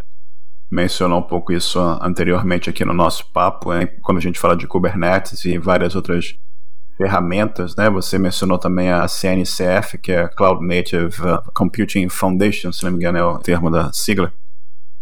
[0.70, 3.87] mencionou um pouco isso anteriormente aqui no nosso papo, né?
[4.02, 6.35] quando a gente fala de Kubernetes e várias outras
[6.96, 7.90] ferramentas, né?
[7.90, 11.18] Você mencionou também a CNCF, que é a Cloud Native
[11.54, 14.32] Computing Foundation, se não me engano é o termo da sigla.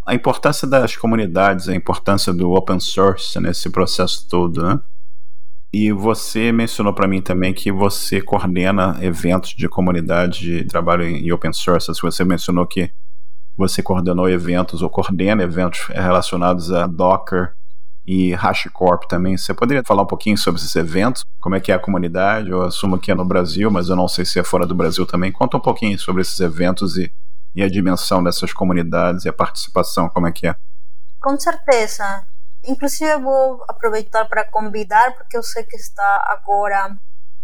[0.04, 4.80] A importância das comunidades, a importância do open source nesse processo todo, né?
[5.76, 11.32] E você mencionou para mim também que você coordena eventos de comunidade de trabalho em
[11.32, 11.90] open source.
[12.00, 12.92] Você mencionou que
[13.56, 17.54] você coordenou eventos ou coordena eventos relacionados a Docker
[18.06, 19.36] e HashiCorp também.
[19.36, 21.24] Você poderia falar um pouquinho sobre esses eventos?
[21.40, 22.50] Como é que é a comunidade?
[22.50, 25.04] Eu assumo que é no Brasil, mas eu não sei se é fora do Brasil
[25.04, 25.32] também.
[25.32, 27.10] Conta um pouquinho sobre esses eventos e,
[27.52, 30.54] e a dimensão dessas comunidades e a participação, como é que é?
[31.20, 32.24] Com certeza.
[32.66, 36.96] Inclusive vou aproveitar para convidar, porque eu sei que está agora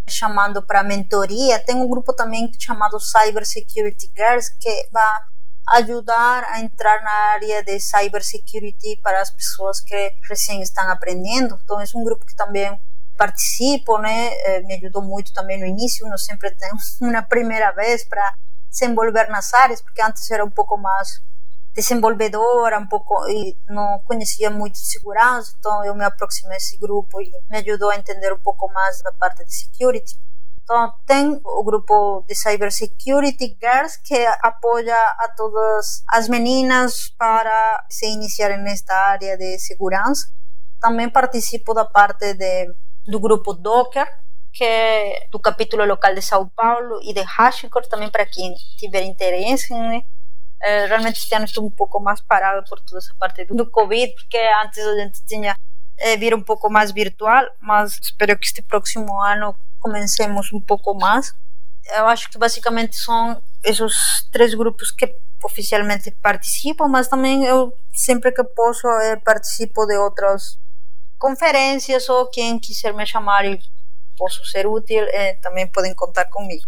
[0.08, 1.58] chamando para mentoria.
[1.58, 5.20] Tem um grupo também chamado Cyber Security Girls que vai
[5.72, 11.58] ajudar a entrar na área de cyber security para as pessoas que recém estão aprendendo.
[11.62, 12.78] Então é um grupo que também
[13.16, 14.30] participo, né?
[14.32, 16.08] Eh, me ajudou muito também no início.
[16.08, 18.34] Não sempre tem uma primeira vez para
[18.70, 21.20] se envolver nas áreas, porque antes era um pouco mais
[21.74, 27.30] desenvolvedora um pouco e não conhecia muito segurança, então eu me aproximei desse grupo e
[27.48, 30.18] me ajudou a entender um pouco mais da parte de security.
[30.62, 37.84] Então tem o grupo de Cyber Security Girls que apoia a todas as meninas para
[37.90, 40.28] se iniciarem nesta área de segurança.
[40.80, 42.72] Também participo da parte de,
[43.18, 44.06] grupo Docker,
[44.52, 49.02] que é do capítulo local de São Paulo e de HashiCorp também para quem tiver
[49.02, 50.02] interesse, né?
[50.62, 54.12] Eh, realmente este ano estou um pouco mais parado por toda essa parte do, Covid,
[54.14, 55.56] porque antes a gente tinha
[55.96, 60.94] é, vir um pouco mais virtual, mas espero que este próximo ano comecemos um pouco
[60.94, 61.32] mais.
[61.96, 65.06] Eu acho que basicamente são esses três grupos que
[65.42, 70.58] oficialmente participo, mas também eu sempre que posso eh, participo de outras
[71.18, 73.58] conferências ou quem quiser me chamar e
[74.16, 76.66] posso ser útil, eh, também podem contar comigo.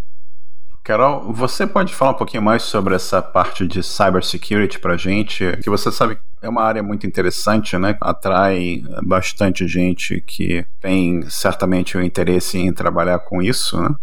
[0.85, 5.57] Carol, você pode falar um pouquinho mais sobre essa parte de cybersecurity para gente?
[5.63, 7.97] Que você sabe é uma área muito interessante, né?
[8.01, 13.95] Atrai bastante gente que tem certamente o interesse em trabalhar com isso, né?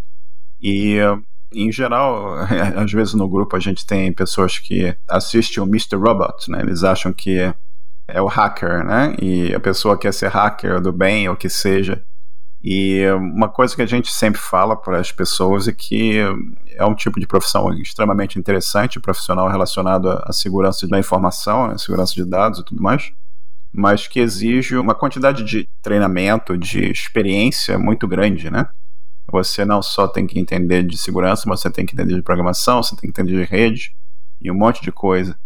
[0.61, 0.97] E
[1.53, 2.35] em geral,
[2.77, 5.97] às vezes no grupo a gente tem pessoas que assistem o Mr.
[5.97, 6.61] Robot, né?
[6.61, 7.53] Eles acham que
[8.07, 9.15] é o hacker, né?
[9.21, 12.01] E a pessoa quer ser hacker do bem ou que seja.
[12.61, 16.17] E uma coisa que a gente sempre fala para as pessoas é que
[16.75, 22.13] é um tipo de profissão extremamente interessante, profissional relacionado à segurança da informação, né, segurança
[22.13, 23.11] de dados e tudo mais,
[23.71, 28.67] mas que exige uma quantidade de treinamento, de experiência muito grande, né?
[29.31, 32.81] Você não só tem que entender de segurança, mas você tem que entender de programação,
[32.81, 33.95] você tem que entender de rede
[34.41, 35.37] e um monte de coisa.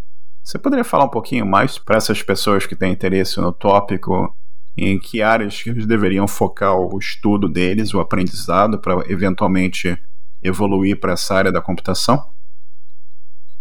[0.43, 4.35] Você poderia falar um pouquinho mais para essas pessoas que têm interesse no tópico
[4.77, 9.97] em que áreas que eles deveriam focar o estudo deles, o aprendizado, para eventualmente
[10.41, 12.31] evoluir para essa área da computação?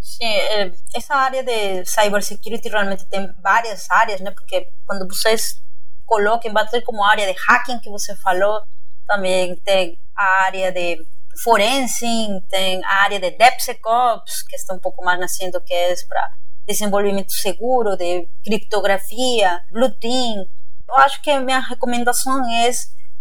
[0.01, 4.31] Sim, é, essa área de cybersecurity realmente tem várias áreas, né?
[4.31, 5.63] Porque quando vocês
[6.05, 8.63] coloquem, vai ter como área de hacking que você falou,
[9.07, 11.07] também tem a área de
[11.43, 12.07] forense,
[12.49, 16.33] tem a área de DevSecOps, que está um pouco mais nascendo, que é para
[16.67, 20.47] desenvolvimento seguro, de criptografia, Blue Team,
[20.93, 22.71] eu acho que minha recomendação é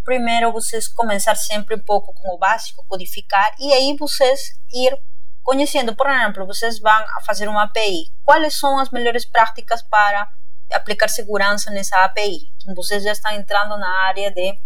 [0.04, 4.98] primeiro vocês começar sempre um pouco com o básico, codificar, e aí vocês ir
[5.42, 5.96] conhecendo.
[5.96, 8.12] Por exemplo, vocês vão fazer uma API.
[8.24, 10.28] Quais são as melhores práticas para
[10.74, 12.50] aplicar segurança nessa API?
[12.62, 14.58] Então, vocês já estão entrando na área de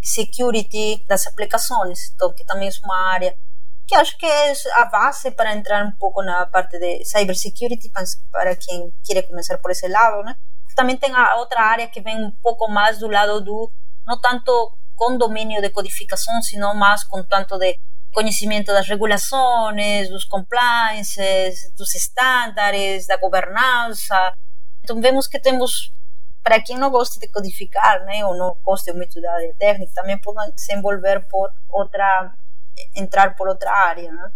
[0.00, 3.34] security das aplicações, então, que também é uma área
[3.86, 7.90] que acho que é a base para entrar um pouco na parte de cybersecurity,
[8.30, 10.34] para quem quer começar por esse lado, né?
[10.78, 13.68] Também tem a outra área que vem um pouco mais do lado do,
[14.06, 17.76] não tanto com domínio de codificação, sino mais com tanto de
[18.12, 24.32] conhecimento das regulações, dos compliances, dos estándares, da governança.
[24.84, 25.92] Então vemos que temos,
[26.44, 30.16] para quem não gosta de codificar, né, ou não gosta muito da área técnica, também
[30.20, 32.32] podem se envolver por outra,
[32.94, 34.30] entrar por outra área, né?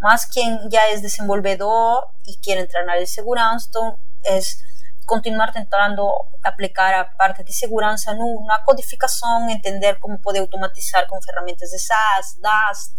[0.00, 4.40] Mas quem já é desenvolvedor e quer entrar na área de segurança, então é
[5.06, 6.02] continuar tentando
[6.42, 11.78] aplicar a parte de segurança no, na codificação, entender como poder automatizar com ferramentas de
[11.78, 12.94] SaaS, DAS,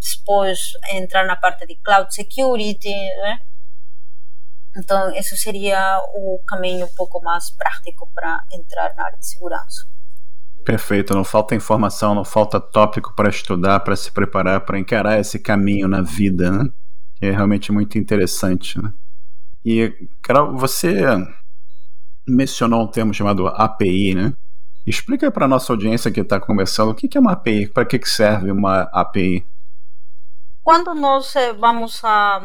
[0.00, 3.38] depois entrar na parte de cloud security, né?
[4.76, 9.86] Então, isso seria o caminho um pouco mais prático para entrar na área de segurança.
[10.64, 15.38] Perfeito, não falta informação, não falta tópico para estudar, para se preparar, para encarar esse
[15.38, 16.70] caminho na vida, né?
[17.16, 18.90] Que é realmente muito interessante, né?
[19.64, 21.04] E, Carol, você
[22.26, 24.32] mencionou um termo chamado API, né?
[24.84, 28.50] Explica para nossa audiência que está conversando o que é uma API, para que serve
[28.50, 29.46] uma API?
[30.62, 32.40] Quando nós eh, vamos a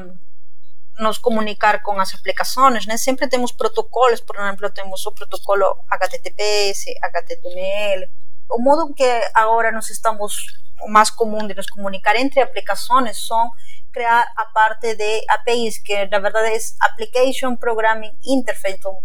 [0.99, 2.97] nos comunicar com as aplicações, né?
[2.97, 8.07] Sempre temos protocolos, por exemplo, temos o protocolo HTTPS, HTML.
[8.49, 9.03] O modo que
[9.33, 10.47] agora nós estamos
[10.83, 13.49] o mais comum de nos comunicar entre aplicações são
[13.91, 18.75] criar a parte de APIs, que na verdade é Application Programming Interface.
[18.75, 18.97] Então,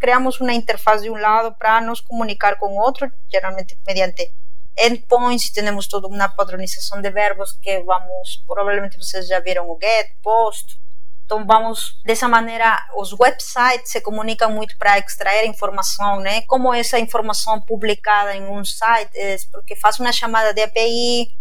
[0.00, 4.32] criamos uma interface de um lado para nos comunicar com outro, geralmente mediante
[4.78, 10.10] endpoints, temos toda uma padronização de verbos que vamos, provavelmente vocês já viram o get,
[10.22, 10.80] post.
[11.32, 16.42] Então vamos dessa maneira, os websites se comunicam muito para extrair informação, né?
[16.42, 21.34] Como essa informação publicada em um site, é porque faz uma chamada de API,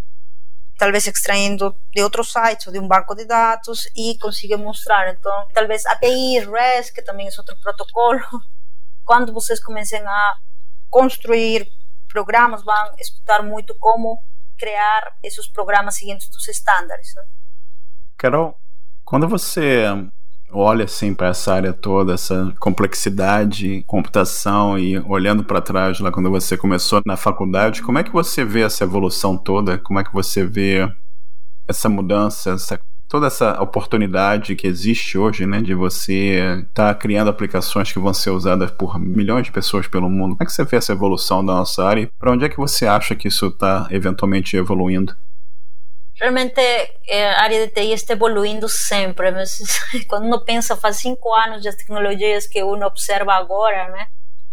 [0.78, 5.12] talvez extraindo de outros sites ou de um banco de dados e consiga mostrar.
[5.12, 8.22] Então, talvez API, REST, que também é outro protocolo.
[9.04, 10.38] Quando vocês comecem a
[10.90, 11.70] construir
[12.08, 14.24] programas, vão escutar muito como
[14.58, 17.14] criar esses programas seguindo os estándares.
[18.18, 18.61] Carol,
[19.12, 19.84] quando você
[20.54, 26.30] olha assim para essa área toda, essa complexidade, computação e olhando para trás lá quando
[26.30, 29.78] você começou na faculdade, como é que você vê essa evolução toda?
[29.78, 30.90] Como é que você vê
[31.68, 32.80] essa mudança, essa,
[33.10, 38.14] toda essa oportunidade que existe hoje, né, de você estar tá criando aplicações que vão
[38.14, 40.38] ser usadas por milhões de pessoas pelo mundo?
[40.38, 42.10] Como é que você vê essa evolução da nossa área?
[42.18, 45.14] Para onde é que você acha que isso está eventualmente evoluindo?
[46.22, 49.32] Realmente eh, a área de TI está evoluindo sempre.
[49.32, 49.60] Mas
[50.08, 54.08] quando uno pensa, faz cinco anos das tecnologias que uno observa agora, né,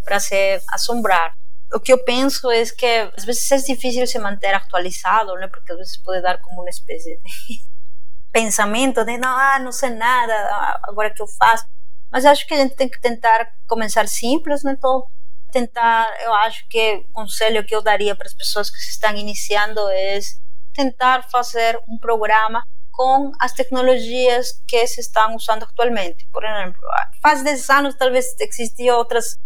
[0.04, 1.34] para se assombrar.
[1.72, 5.70] O que eu penso é que às vezes é difícil se manter atualizado, né, porque
[5.70, 7.20] às vezes pode dar como uma espécie de
[8.32, 11.64] pensamento de não, ah, não sei nada, agora que eu faço.
[12.10, 14.72] Mas acho que a gente tem que tentar começar simples, né?
[14.72, 15.04] Então,
[15.52, 19.14] tentar, eu acho que o conselho que eu daria para as pessoas que se estão
[19.14, 20.18] iniciando é
[20.78, 22.62] tentar fazer um programa
[22.92, 26.24] com as tecnologias que se estão usando atualmente.
[26.32, 26.80] Por exemplo,
[27.20, 29.36] faz 10 anos talvez existiam outros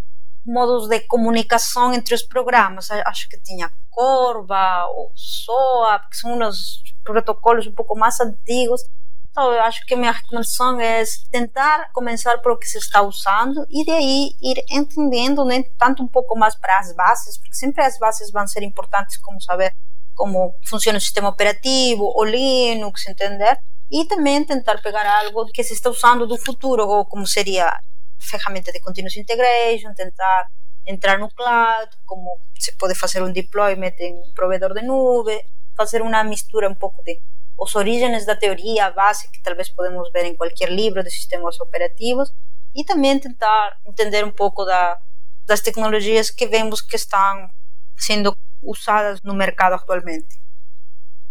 [0.44, 2.90] modos de comunicação entre os programas.
[2.90, 8.82] Acho que tinha Corva ou SOA, que são uns protocolos um pouco mais antigos.
[9.30, 13.66] Então, eu acho que minha recomendação é tentar começar por o que se está usando
[13.70, 17.98] e daí ir entendendo, né, tanto um pouco mais para as bases, porque sempre as
[17.98, 19.74] bases vão ser importantes, como saber
[20.14, 23.56] como funciona o sistema operativo, o Linux, entender?
[23.90, 27.78] E também tentar pegar algo que se está usando do futuro, como seria
[28.18, 30.46] ferramenta de continuous integration, tentar
[30.86, 35.42] entrar no cloud, como se pode fazer um deployment em um provedor de nuvem,
[35.76, 37.20] fazer uma mistura um pouco de
[37.58, 41.60] os origens da teoria, a base que talvez podemos ver em qualquer livro de sistemas
[41.60, 42.32] operativos,
[42.74, 44.98] e também tentar entender um pouco da,
[45.46, 47.48] das tecnologias que vemos que estão
[47.96, 50.40] sendo usadas no mercado atualmente.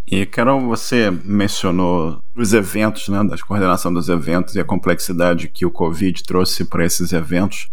[0.06, 5.64] E Carol, você mencionou os eventos, né, da coordenação dos eventos e a complexidade que
[5.64, 7.68] o Covid trouxe para esses eventos.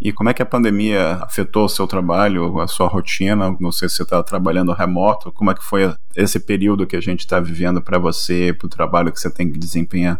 [0.00, 3.54] E como é que a pandemia afetou o seu trabalho, a sua rotina?
[3.60, 5.30] Não sei se você está trabalhando remoto.
[5.30, 8.70] Como é que foi esse período que a gente está vivendo para você, para o
[8.70, 10.18] trabalho que você tem que desempenhar?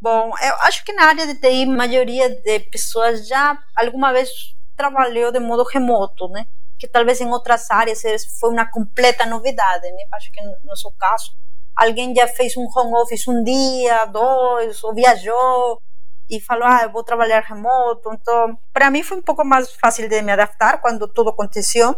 [0.00, 4.30] Bom, eu acho que na área de TI, a maioria de pessoas já alguma vez
[4.76, 6.46] trabalhou de modo remoto, né?
[6.82, 8.02] Que talvez em outras áreas
[8.40, 10.02] foi uma completa novidade, né?
[10.14, 11.30] Acho que no nosso caso,
[11.76, 15.80] alguém já fez um home office um dia, dois, ou viajou
[16.28, 18.12] e falou, ah, eu vou trabalhar remoto.
[18.12, 21.94] Então, para mim foi um pouco mais fácil de me adaptar quando tudo aconteceu,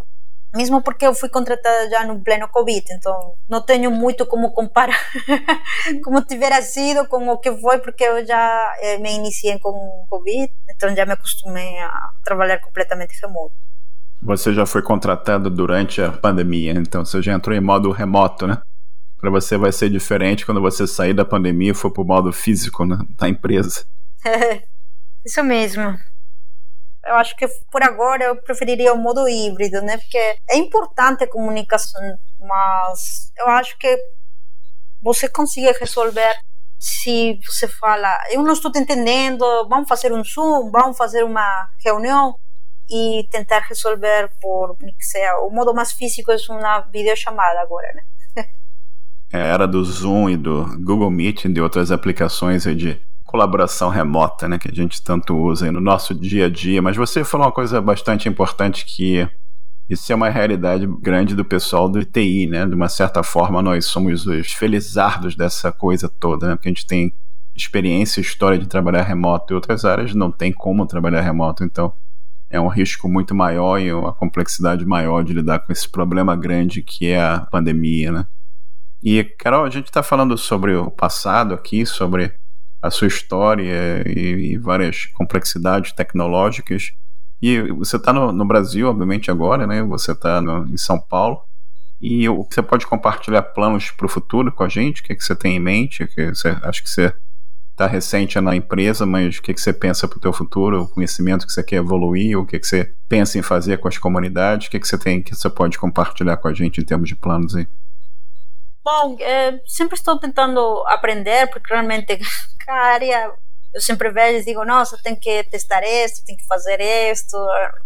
[0.54, 5.00] mesmo porque eu fui contratada já no pleno Covid, então não tenho muito como comparar
[6.04, 10.52] como tivera sido com o que foi, porque eu já eh, me iniciei com Covid,
[10.68, 13.54] então já me acostumei a trabalhar completamente remoto.
[14.24, 18.58] Você já foi contratado durante a pandemia, então você já entrou em modo remoto, né?
[19.18, 22.32] Para você vai ser diferente quando você sair da pandemia e for para o modo
[22.32, 23.84] físico né, da empresa.
[24.24, 24.62] É,
[25.24, 25.94] isso mesmo.
[27.04, 29.98] Eu acho que por agora eu preferiria o modo híbrido, né?
[29.98, 30.18] Porque
[30.48, 32.00] é importante a comunicação,
[32.40, 33.94] mas eu acho que
[35.02, 36.34] você consegue resolver
[36.78, 42.34] se você fala, eu não estou entendendo, vamos fazer um Zoom, vamos fazer uma reunião
[42.90, 48.02] e tentar resolver por que seja o modo mais físico é uma videochamada agora, né?
[49.32, 54.58] era do Zoom e do Google Meet e de outras aplicações de colaboração remota, né,
[54.58, 56.80] que a gente tanto usa no nosso dia a dia.
[56.80, 59.28] Mas você falou uma coisa bastante importante que
[59.88, 62.64] isso é uma realidade grande do pessoal do TI, né?
[62.64, 66.54] De uma certa forma, nós somos os felizardos dessa coisa toda, né?
[66.54, 67.12] Porque a gente tem
[67.54, 71.92] experiência, história de trabalhar remoto e outras áreas não tem como trabalhar remoto, então
[72.54, 76.82] é um risco muito maior e uma complexidade maior de lidar com esse problema grande
[76.82, 78.26] que é a pandemia, né?
[79.02, 82.32] E, Carol, a gente está falando sobre o passado aqui, sobre
[82.80, 86.92] a sua história e, e várias complexidades tecnológicas.
[87.42, 89.82] E você está no, no, Brasil, obviamente, agora, né?
[89.82, 91.42] Você está em São Paulo.
[92.00, 95.00] E você pode compartilhar planos para o futuro com a gente?
[95.00, 96.06] O que, é que você tem em mente?
[96.06, 97.14] Que você, acho que você
[97.74, 100.88] está recente na empresa, mas o que, que você pensa para o teu futuro, o
[100.88, 104.68] conhecimento que você quer evoluir, o que, que você pensa em fazer com as comunidades,
[104.68, 107.16] o que, que você tem que você pode compartilhar com a gente em termos de
[107.16, 107.66] planos aí?
[108.84, 112.18] Bom, é, sempre estou tentando aprender, porque realmente
[112.64, 113.32] cada área
[113.74, 117.36] eu sempre vejo e digo, nossa, tem que testar isto, tem que fazer isto,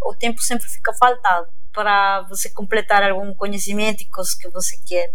[0.03, 5.11] o tempo sempre fica faltado para você completar algum conhecimento que você quer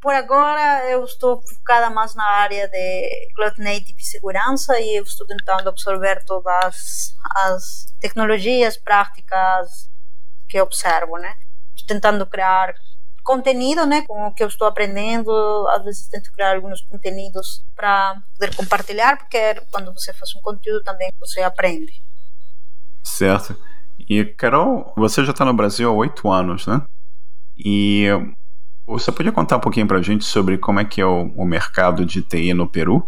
[0.00, 5.26] por agora eu estou focada mais na área de Cloud Native segurança e eu estou
[5.26, 7.14] tentando absorver todas
[7.46, 9.90] as tecnologias práticas
[10.48, 11.34] que observo, né?
[11.76, 12.74] Estou tentando criar
[13.22, 15.30] conteúdo, né, com o que eu estou aprendendo,
[15.68, 20.82] às vezes tento criar alguns conteúdos para poder compartilhar, porque quando você faz um conteúdo
[20.82, 22.02] também você aprende.
[23.04, 23.56] Certo.
[23.98, 26.82] E Carol, você já está no Brasil há oito anos, né?
[27.56, 28.06] E
[28.86, 31.44] você podia contar um pouquinho para a gente sobre como é que é o, o,
[31.44, 33.06] mercado de TI no Peru?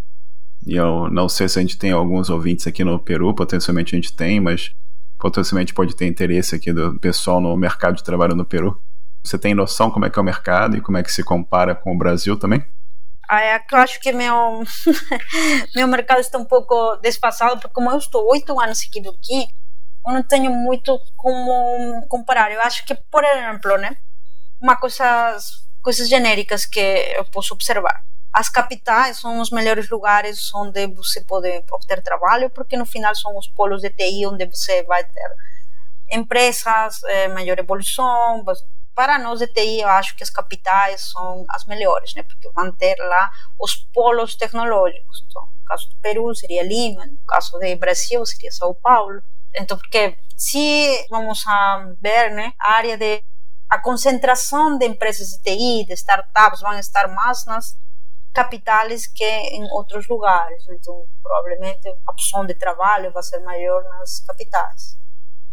[0.67, 3.99] E eu não sei se a gente tem alguns ouvintes aqui no Peru, potencialmente a
[3.99, 4.71] gente tem, mas
[5.19, 8.81] potencialmente pode ter interesse aqui do pessoal no mercado de trabalho no Peru.
[9.25, 11.75] Você tem noção como é que é o mercado e como é que se compara
[11.75, 12.65] com o Brasil também?
[13.29, 14.63] Ah, é eu acho que meu
[15.75, 19.47] meu mercado está um pouco desfasado, porque como eu estou oito anos seguidos aqui,
[20.07, 22.53] eu não tenho muito como comparar.
[22.53, 23.97] Eu acho que, por exemplo, né,
[24.63, 25.37] uma coisa
[25.83, 26.81] coisas genéricas que
[27.17, 28.05] eu posso observar.
[28.33, 33.37] as capitais são os melhores lugares onde você pode obter trabalho, porque no final são
[33.37, 35.31] os polos de TI onde você vai ter
[36.11, 38.43] empresas, é, maior evolução.
[38.95, 42.23] Para nós de TI, eu acho que as capitais são as melhores, né?
[42.23, 45.25] porque vão ter lá os polos tecnológicos.
[45.29, 49.23] Então, no caso do Peru seria Lima, no caso do Brasil seria São Paulo.
[49.55, 53.23] Então, porque se vamos a ver, né, a área de
[53.73, 57.75] a concentração de empresas de TI, de startups, vão estar mais nas
[58.35, 60.63] capitais que em outros lugares.
[60.69, 64.99] Então, provavelmente a opção de trabalho vai ser maior nas capitais.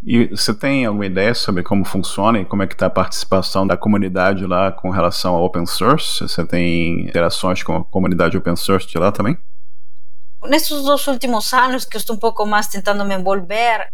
[0.03, 3.65] E você tem alguma ideia sobre como funciona e como é que está a participação
[3.65, 6.19] da comunidade lá com relação ao open source?
[6.19, 9.37] Você tem interações com a comunidade open source de lá também?
[10.43, 13.87] Nesses dois últimos anos que eu estou um pouco mais tentando me envolver,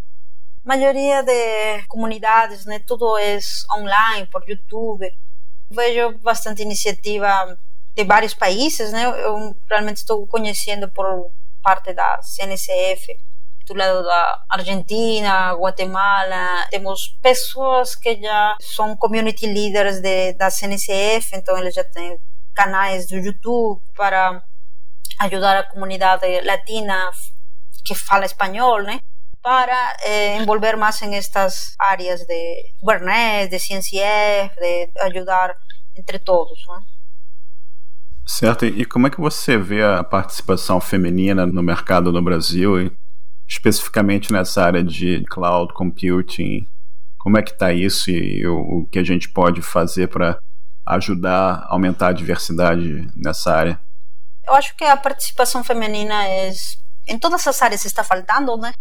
[0.66, 3.38] maioria de comunidades, né, tudo é
[3.78, 5.08] online, por YouTube.
[5.70, 7.58] Vejo bastante iniciativa
[7.96, 9.06] de vários países, né?
[9.06, 11.32] Eu realmente estou conhecendo por
[11.64, 13.18] parte da CNCF,
[13.66, 21.36] do lado da Argentina, Guatemala, temos pessoas que já são community leaders de, da CNCF,
[21.36, 22.20] então eles já têm
[22.54, 24.44] canais do YouTube para
[25.22, 27.10] ajudar a comunidade latina
[27.84, 29.00] que fala espanhol, né?
[29.46, 35.56] Para eh, envolver mais em estas áreas de Kubernetes, de CNCF, de ajudar
[35.96, 36.80] entre todos, né?
[38.26, 42.92] Certo, e como é que você vê a participação feminina no mercado no Brasil,
[43.48, 46.68] especificamente nessa área de cloud computing?
[47.20, 50.40] Como é que está isso e o, o que a gente pode fazer para
[50.88, 53.80] ajudar a aumentar a diversidade nessa área?
[54.44, 56.52] Eu acho que a participação feminina é
[57.08, 58.74] em todas as áreas está faltando, né?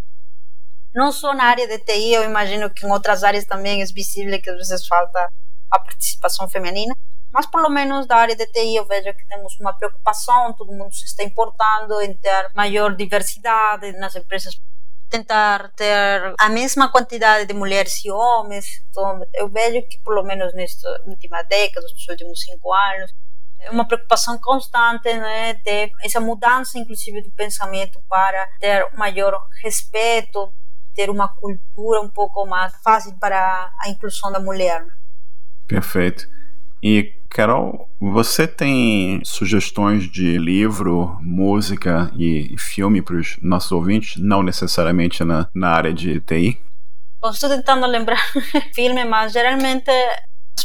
[0.94, 4.40] Não só na área de TI, eu imagino que em outras áreas também é visível
[4.40, 5.28] que às vezes falta
[5.70, 6.94] a participação feminina
[7.34, 10.94] mas pelo menos da área de TI eu vejo que temos uma preocupação, todo mundo
[10.94, 14.54] se está importando em ter maior diversidade nas empresas,
[15.10, 18.80] tentar ter a mesma quantidade de mulheres e homens.
[18.88, 23.12] Então, eu vejo que pelo menos nesta última década, nos últimos cinco anos,
[23.58, 30.54] é uma preocupação constante né, de essa mudança, inclusive, do pensamento para ter maior respeito,
[30.94, 34.86] ter uma cultura um pouco mais fácil para a inclusão da mulher.
[35.66, 36.28] Perfeito.
[36.82, 44.42] E, Carol, você tem sugestões de livro, música e filme para os nossos ouvintes, não
[44.42, 46.60] necessariamente na, na área de TI?
[47.22, 48.20] Eu estou tentando lembrar
[48.74, 49.90] filme, mas geralmente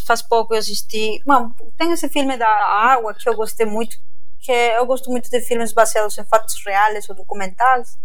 [0.06, 1.22] faz pouco eu assisti.
[1.26, 3.96] Bom, tem esse filme da água que eu gostei muito,
[4.40, 7.98] que eu gosto muito de filmes baseados em fatos reais ou documentais,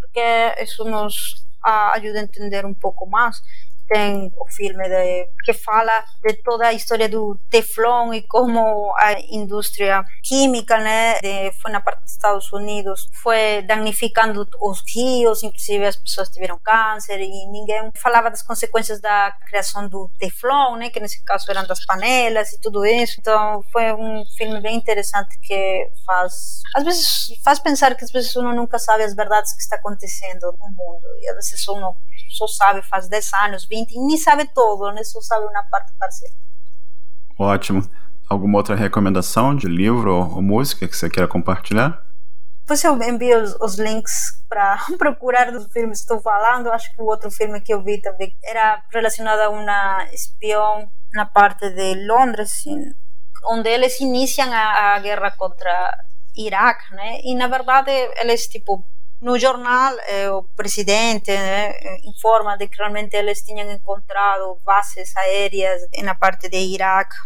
[0.00, 3.40] porque isso nos ajuda a entender um pouco mais
[3.88, 9.14] tem o filme de, que fala de toda a história do Teflon e como a
[9.30, 15.86] indústria química, né, de, foi na parte dos Estados Unidos, foi danificando os rios, inclusive
[15.86, 21.00] as pessoas tiveram câncer e ninguém falava das consequências da criação do Teflon, né, que
[21.00, 23.16] nesse caso eram das panelas e tudo isso.
[23.18, 27.06] Então foi um filme bem interessante que faz, às vezes
[27.42, 31.06] faz pensar que às vezes uno nunca sabe as verdades que está acontecendo no mundo
[31.22, 31.96] e às vezes uno
[32.30, 35.02] só sabe faz 10 anos, 20, e nem sabe todo, né?
[35.04, 36.32] Só sabe uma parte parcial.
[37.38, 37.88] Ótimo.
[38.28, 42.04] Alguma outra recomendação de livro ou, música que você queira compartilhar?
[42.60, 46.70] Depois eu envio os, os links para procurar dos filmes que estou falando.
[46.70, 51.24] Acho que o outro filme que eu vi também era relacionado a uma espião na
[51.24, 52.64] parte de Londres,
[53.46, 56.04] onde eles iniciam a, a guerra contra
[56.36, 57.20] Iraque, né?
[57.22, 58.84] E na verdade eles tipo
[59.20, 65.82] no jornal, eh, o presidente né, informa de que realmente eles tinham encontrado bases aéreas
[66.02, 67.16] na parte de Iraque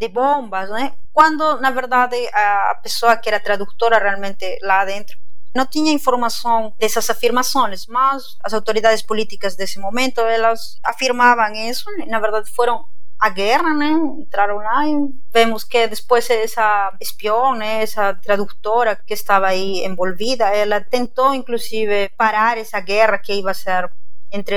[0.00, 0.94] de bombas, né?
[1.12, 5.16] Quando, na verdade, a pessoa que era tradutora realmente lá dentro
[5.54, 12.06] não tinha informação dessas afirmações, mas as autoridades políticas desse momento elas afirmavam isso, e,
[12.06, 12.86] na verdade foram
[13.22, 13.92] a guerra, né?
[14.18, 14.96] Entraram lá e
[15.32, 17.80] vemos que depois essa espião, né?
[17.80, 23.88] Essa tradutora que estava aí envolvida, ela tentou inclusive parar essa guerra que ia ser
[24.32, 24.56] entre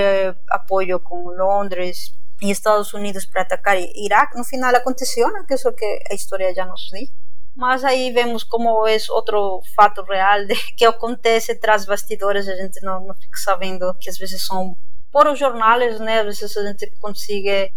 [0.49, 2.11] apoio com Londres
[2.41, 4.36] e Estados Unidos para atacar Iraque.
[4.36, 5.43] No final aconteceu, né?
[5.47, 7.11] Que isso que a história já nos diz.
[7.55, 12.84] Mas aí vemos como é outro fato real de que acontece tras bastidores, a gente
[12.84, 14.76] não, não fica sabendo que às vezes são
[15.11, 16.22] por os jornais, né?
[16.22, 17.72] Às vezes a gente consegue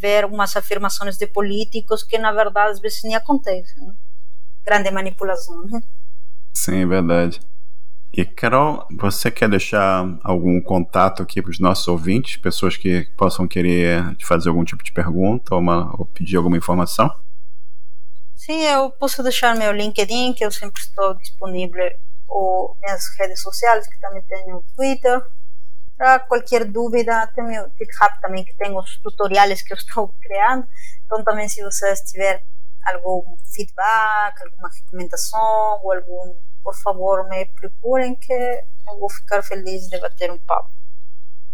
[0.00, 3.84] ver umas afirmações de políticos que na verdade às vezes nem acontecem.
[3.84, 3.94] Né?
[4.64, 5.64] Grande manipulação.
[5.66, 5.80] Né?
[6.54, 7.40] Sim, é verdade.
[8.12, 13.46] E Carol, você quer deixar algum contato aqui para os nossos ouvintes, pessoas que possam
[13.46, 17.08] querer te fazer algum tipo de pergunta ou, uma, ou pedir alguma informação?
[18.34, 21.88] Sim, eu posso deixar meu LinkedIn, que eu sempre estou disponível,
[22.26, 25.22] ou minhas redes sociais, que também tenho Twitter.
[26.00, 30.66] Para qualquer dúvida, tem meu GitHub também, que tem os tutoriais que eu estou criando.
[31.04, 32.40] Então, também, se vocês tiverem
[32.86, 39.88] algum feedback, alguma recomendação ou algum, por favor, me procurem que eu vou ficar feliz
[39.90, 40.70] de bater um papo.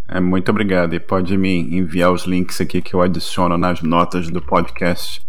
[0.09, 0.95] É, muito obrigado.
[0.95, 5.21] E pode me enviar os links aqui que eu adiciono nas notas do podcast.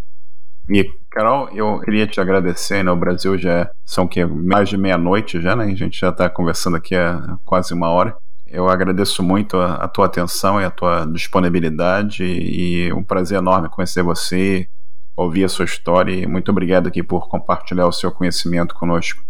[0.69, 2.91] E, Carol, eu queria te agradecer, né?
[2.91, 5.63] O Brasil já são que mais de meia-noite já, né?
[5.63, 8.15] A gente já está conversando aqui há quase uma hora.
[8.49, 13.69] Eu agradeço muito a, a, tua atenção e a tua disponibilidade e um prazer enorme
[13.69, 14.67] conhecer você,
[15.15, 19.21] ouvir a sua história e muito obrigado aqui por compartilhar o seu conhecimento conosco.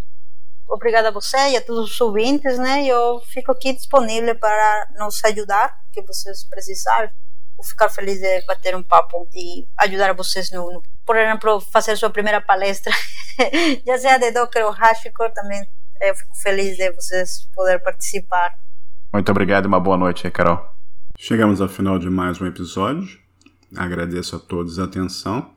[0.67, 2.85] Obrigada a você e a todos os ouvintes, né?
[2.85, 7.09] Eu fico aqui disponível para nos ajudar, que vocês precisarem.
[7.55, 11.95] Vou ficar feliz de bater um papo e ajudar vocês no, no por exemplo, fazer
[11.95, 12.93] sua primeira palestra,
[13.87, 15.65] já seja de Docker ou HashiCorp, também
[16.01, 18.53] eu fico feliz de vocês poder participar.
[19.11, 20.73] Muito obrigado e uma boa noite, Carol.
[21.17, 23.19] Chegamos ao final de mais um episódio.
[23.75, 25.51] Agradeço a todos a atenção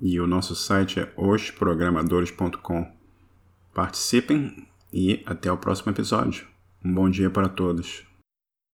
[0.00, 2.86] e o nosso site é osprogramadores.com.
[3.74, 6.46] Participem e até o próximo episódio.
[6.84, 8.09] Um bom dia para todos.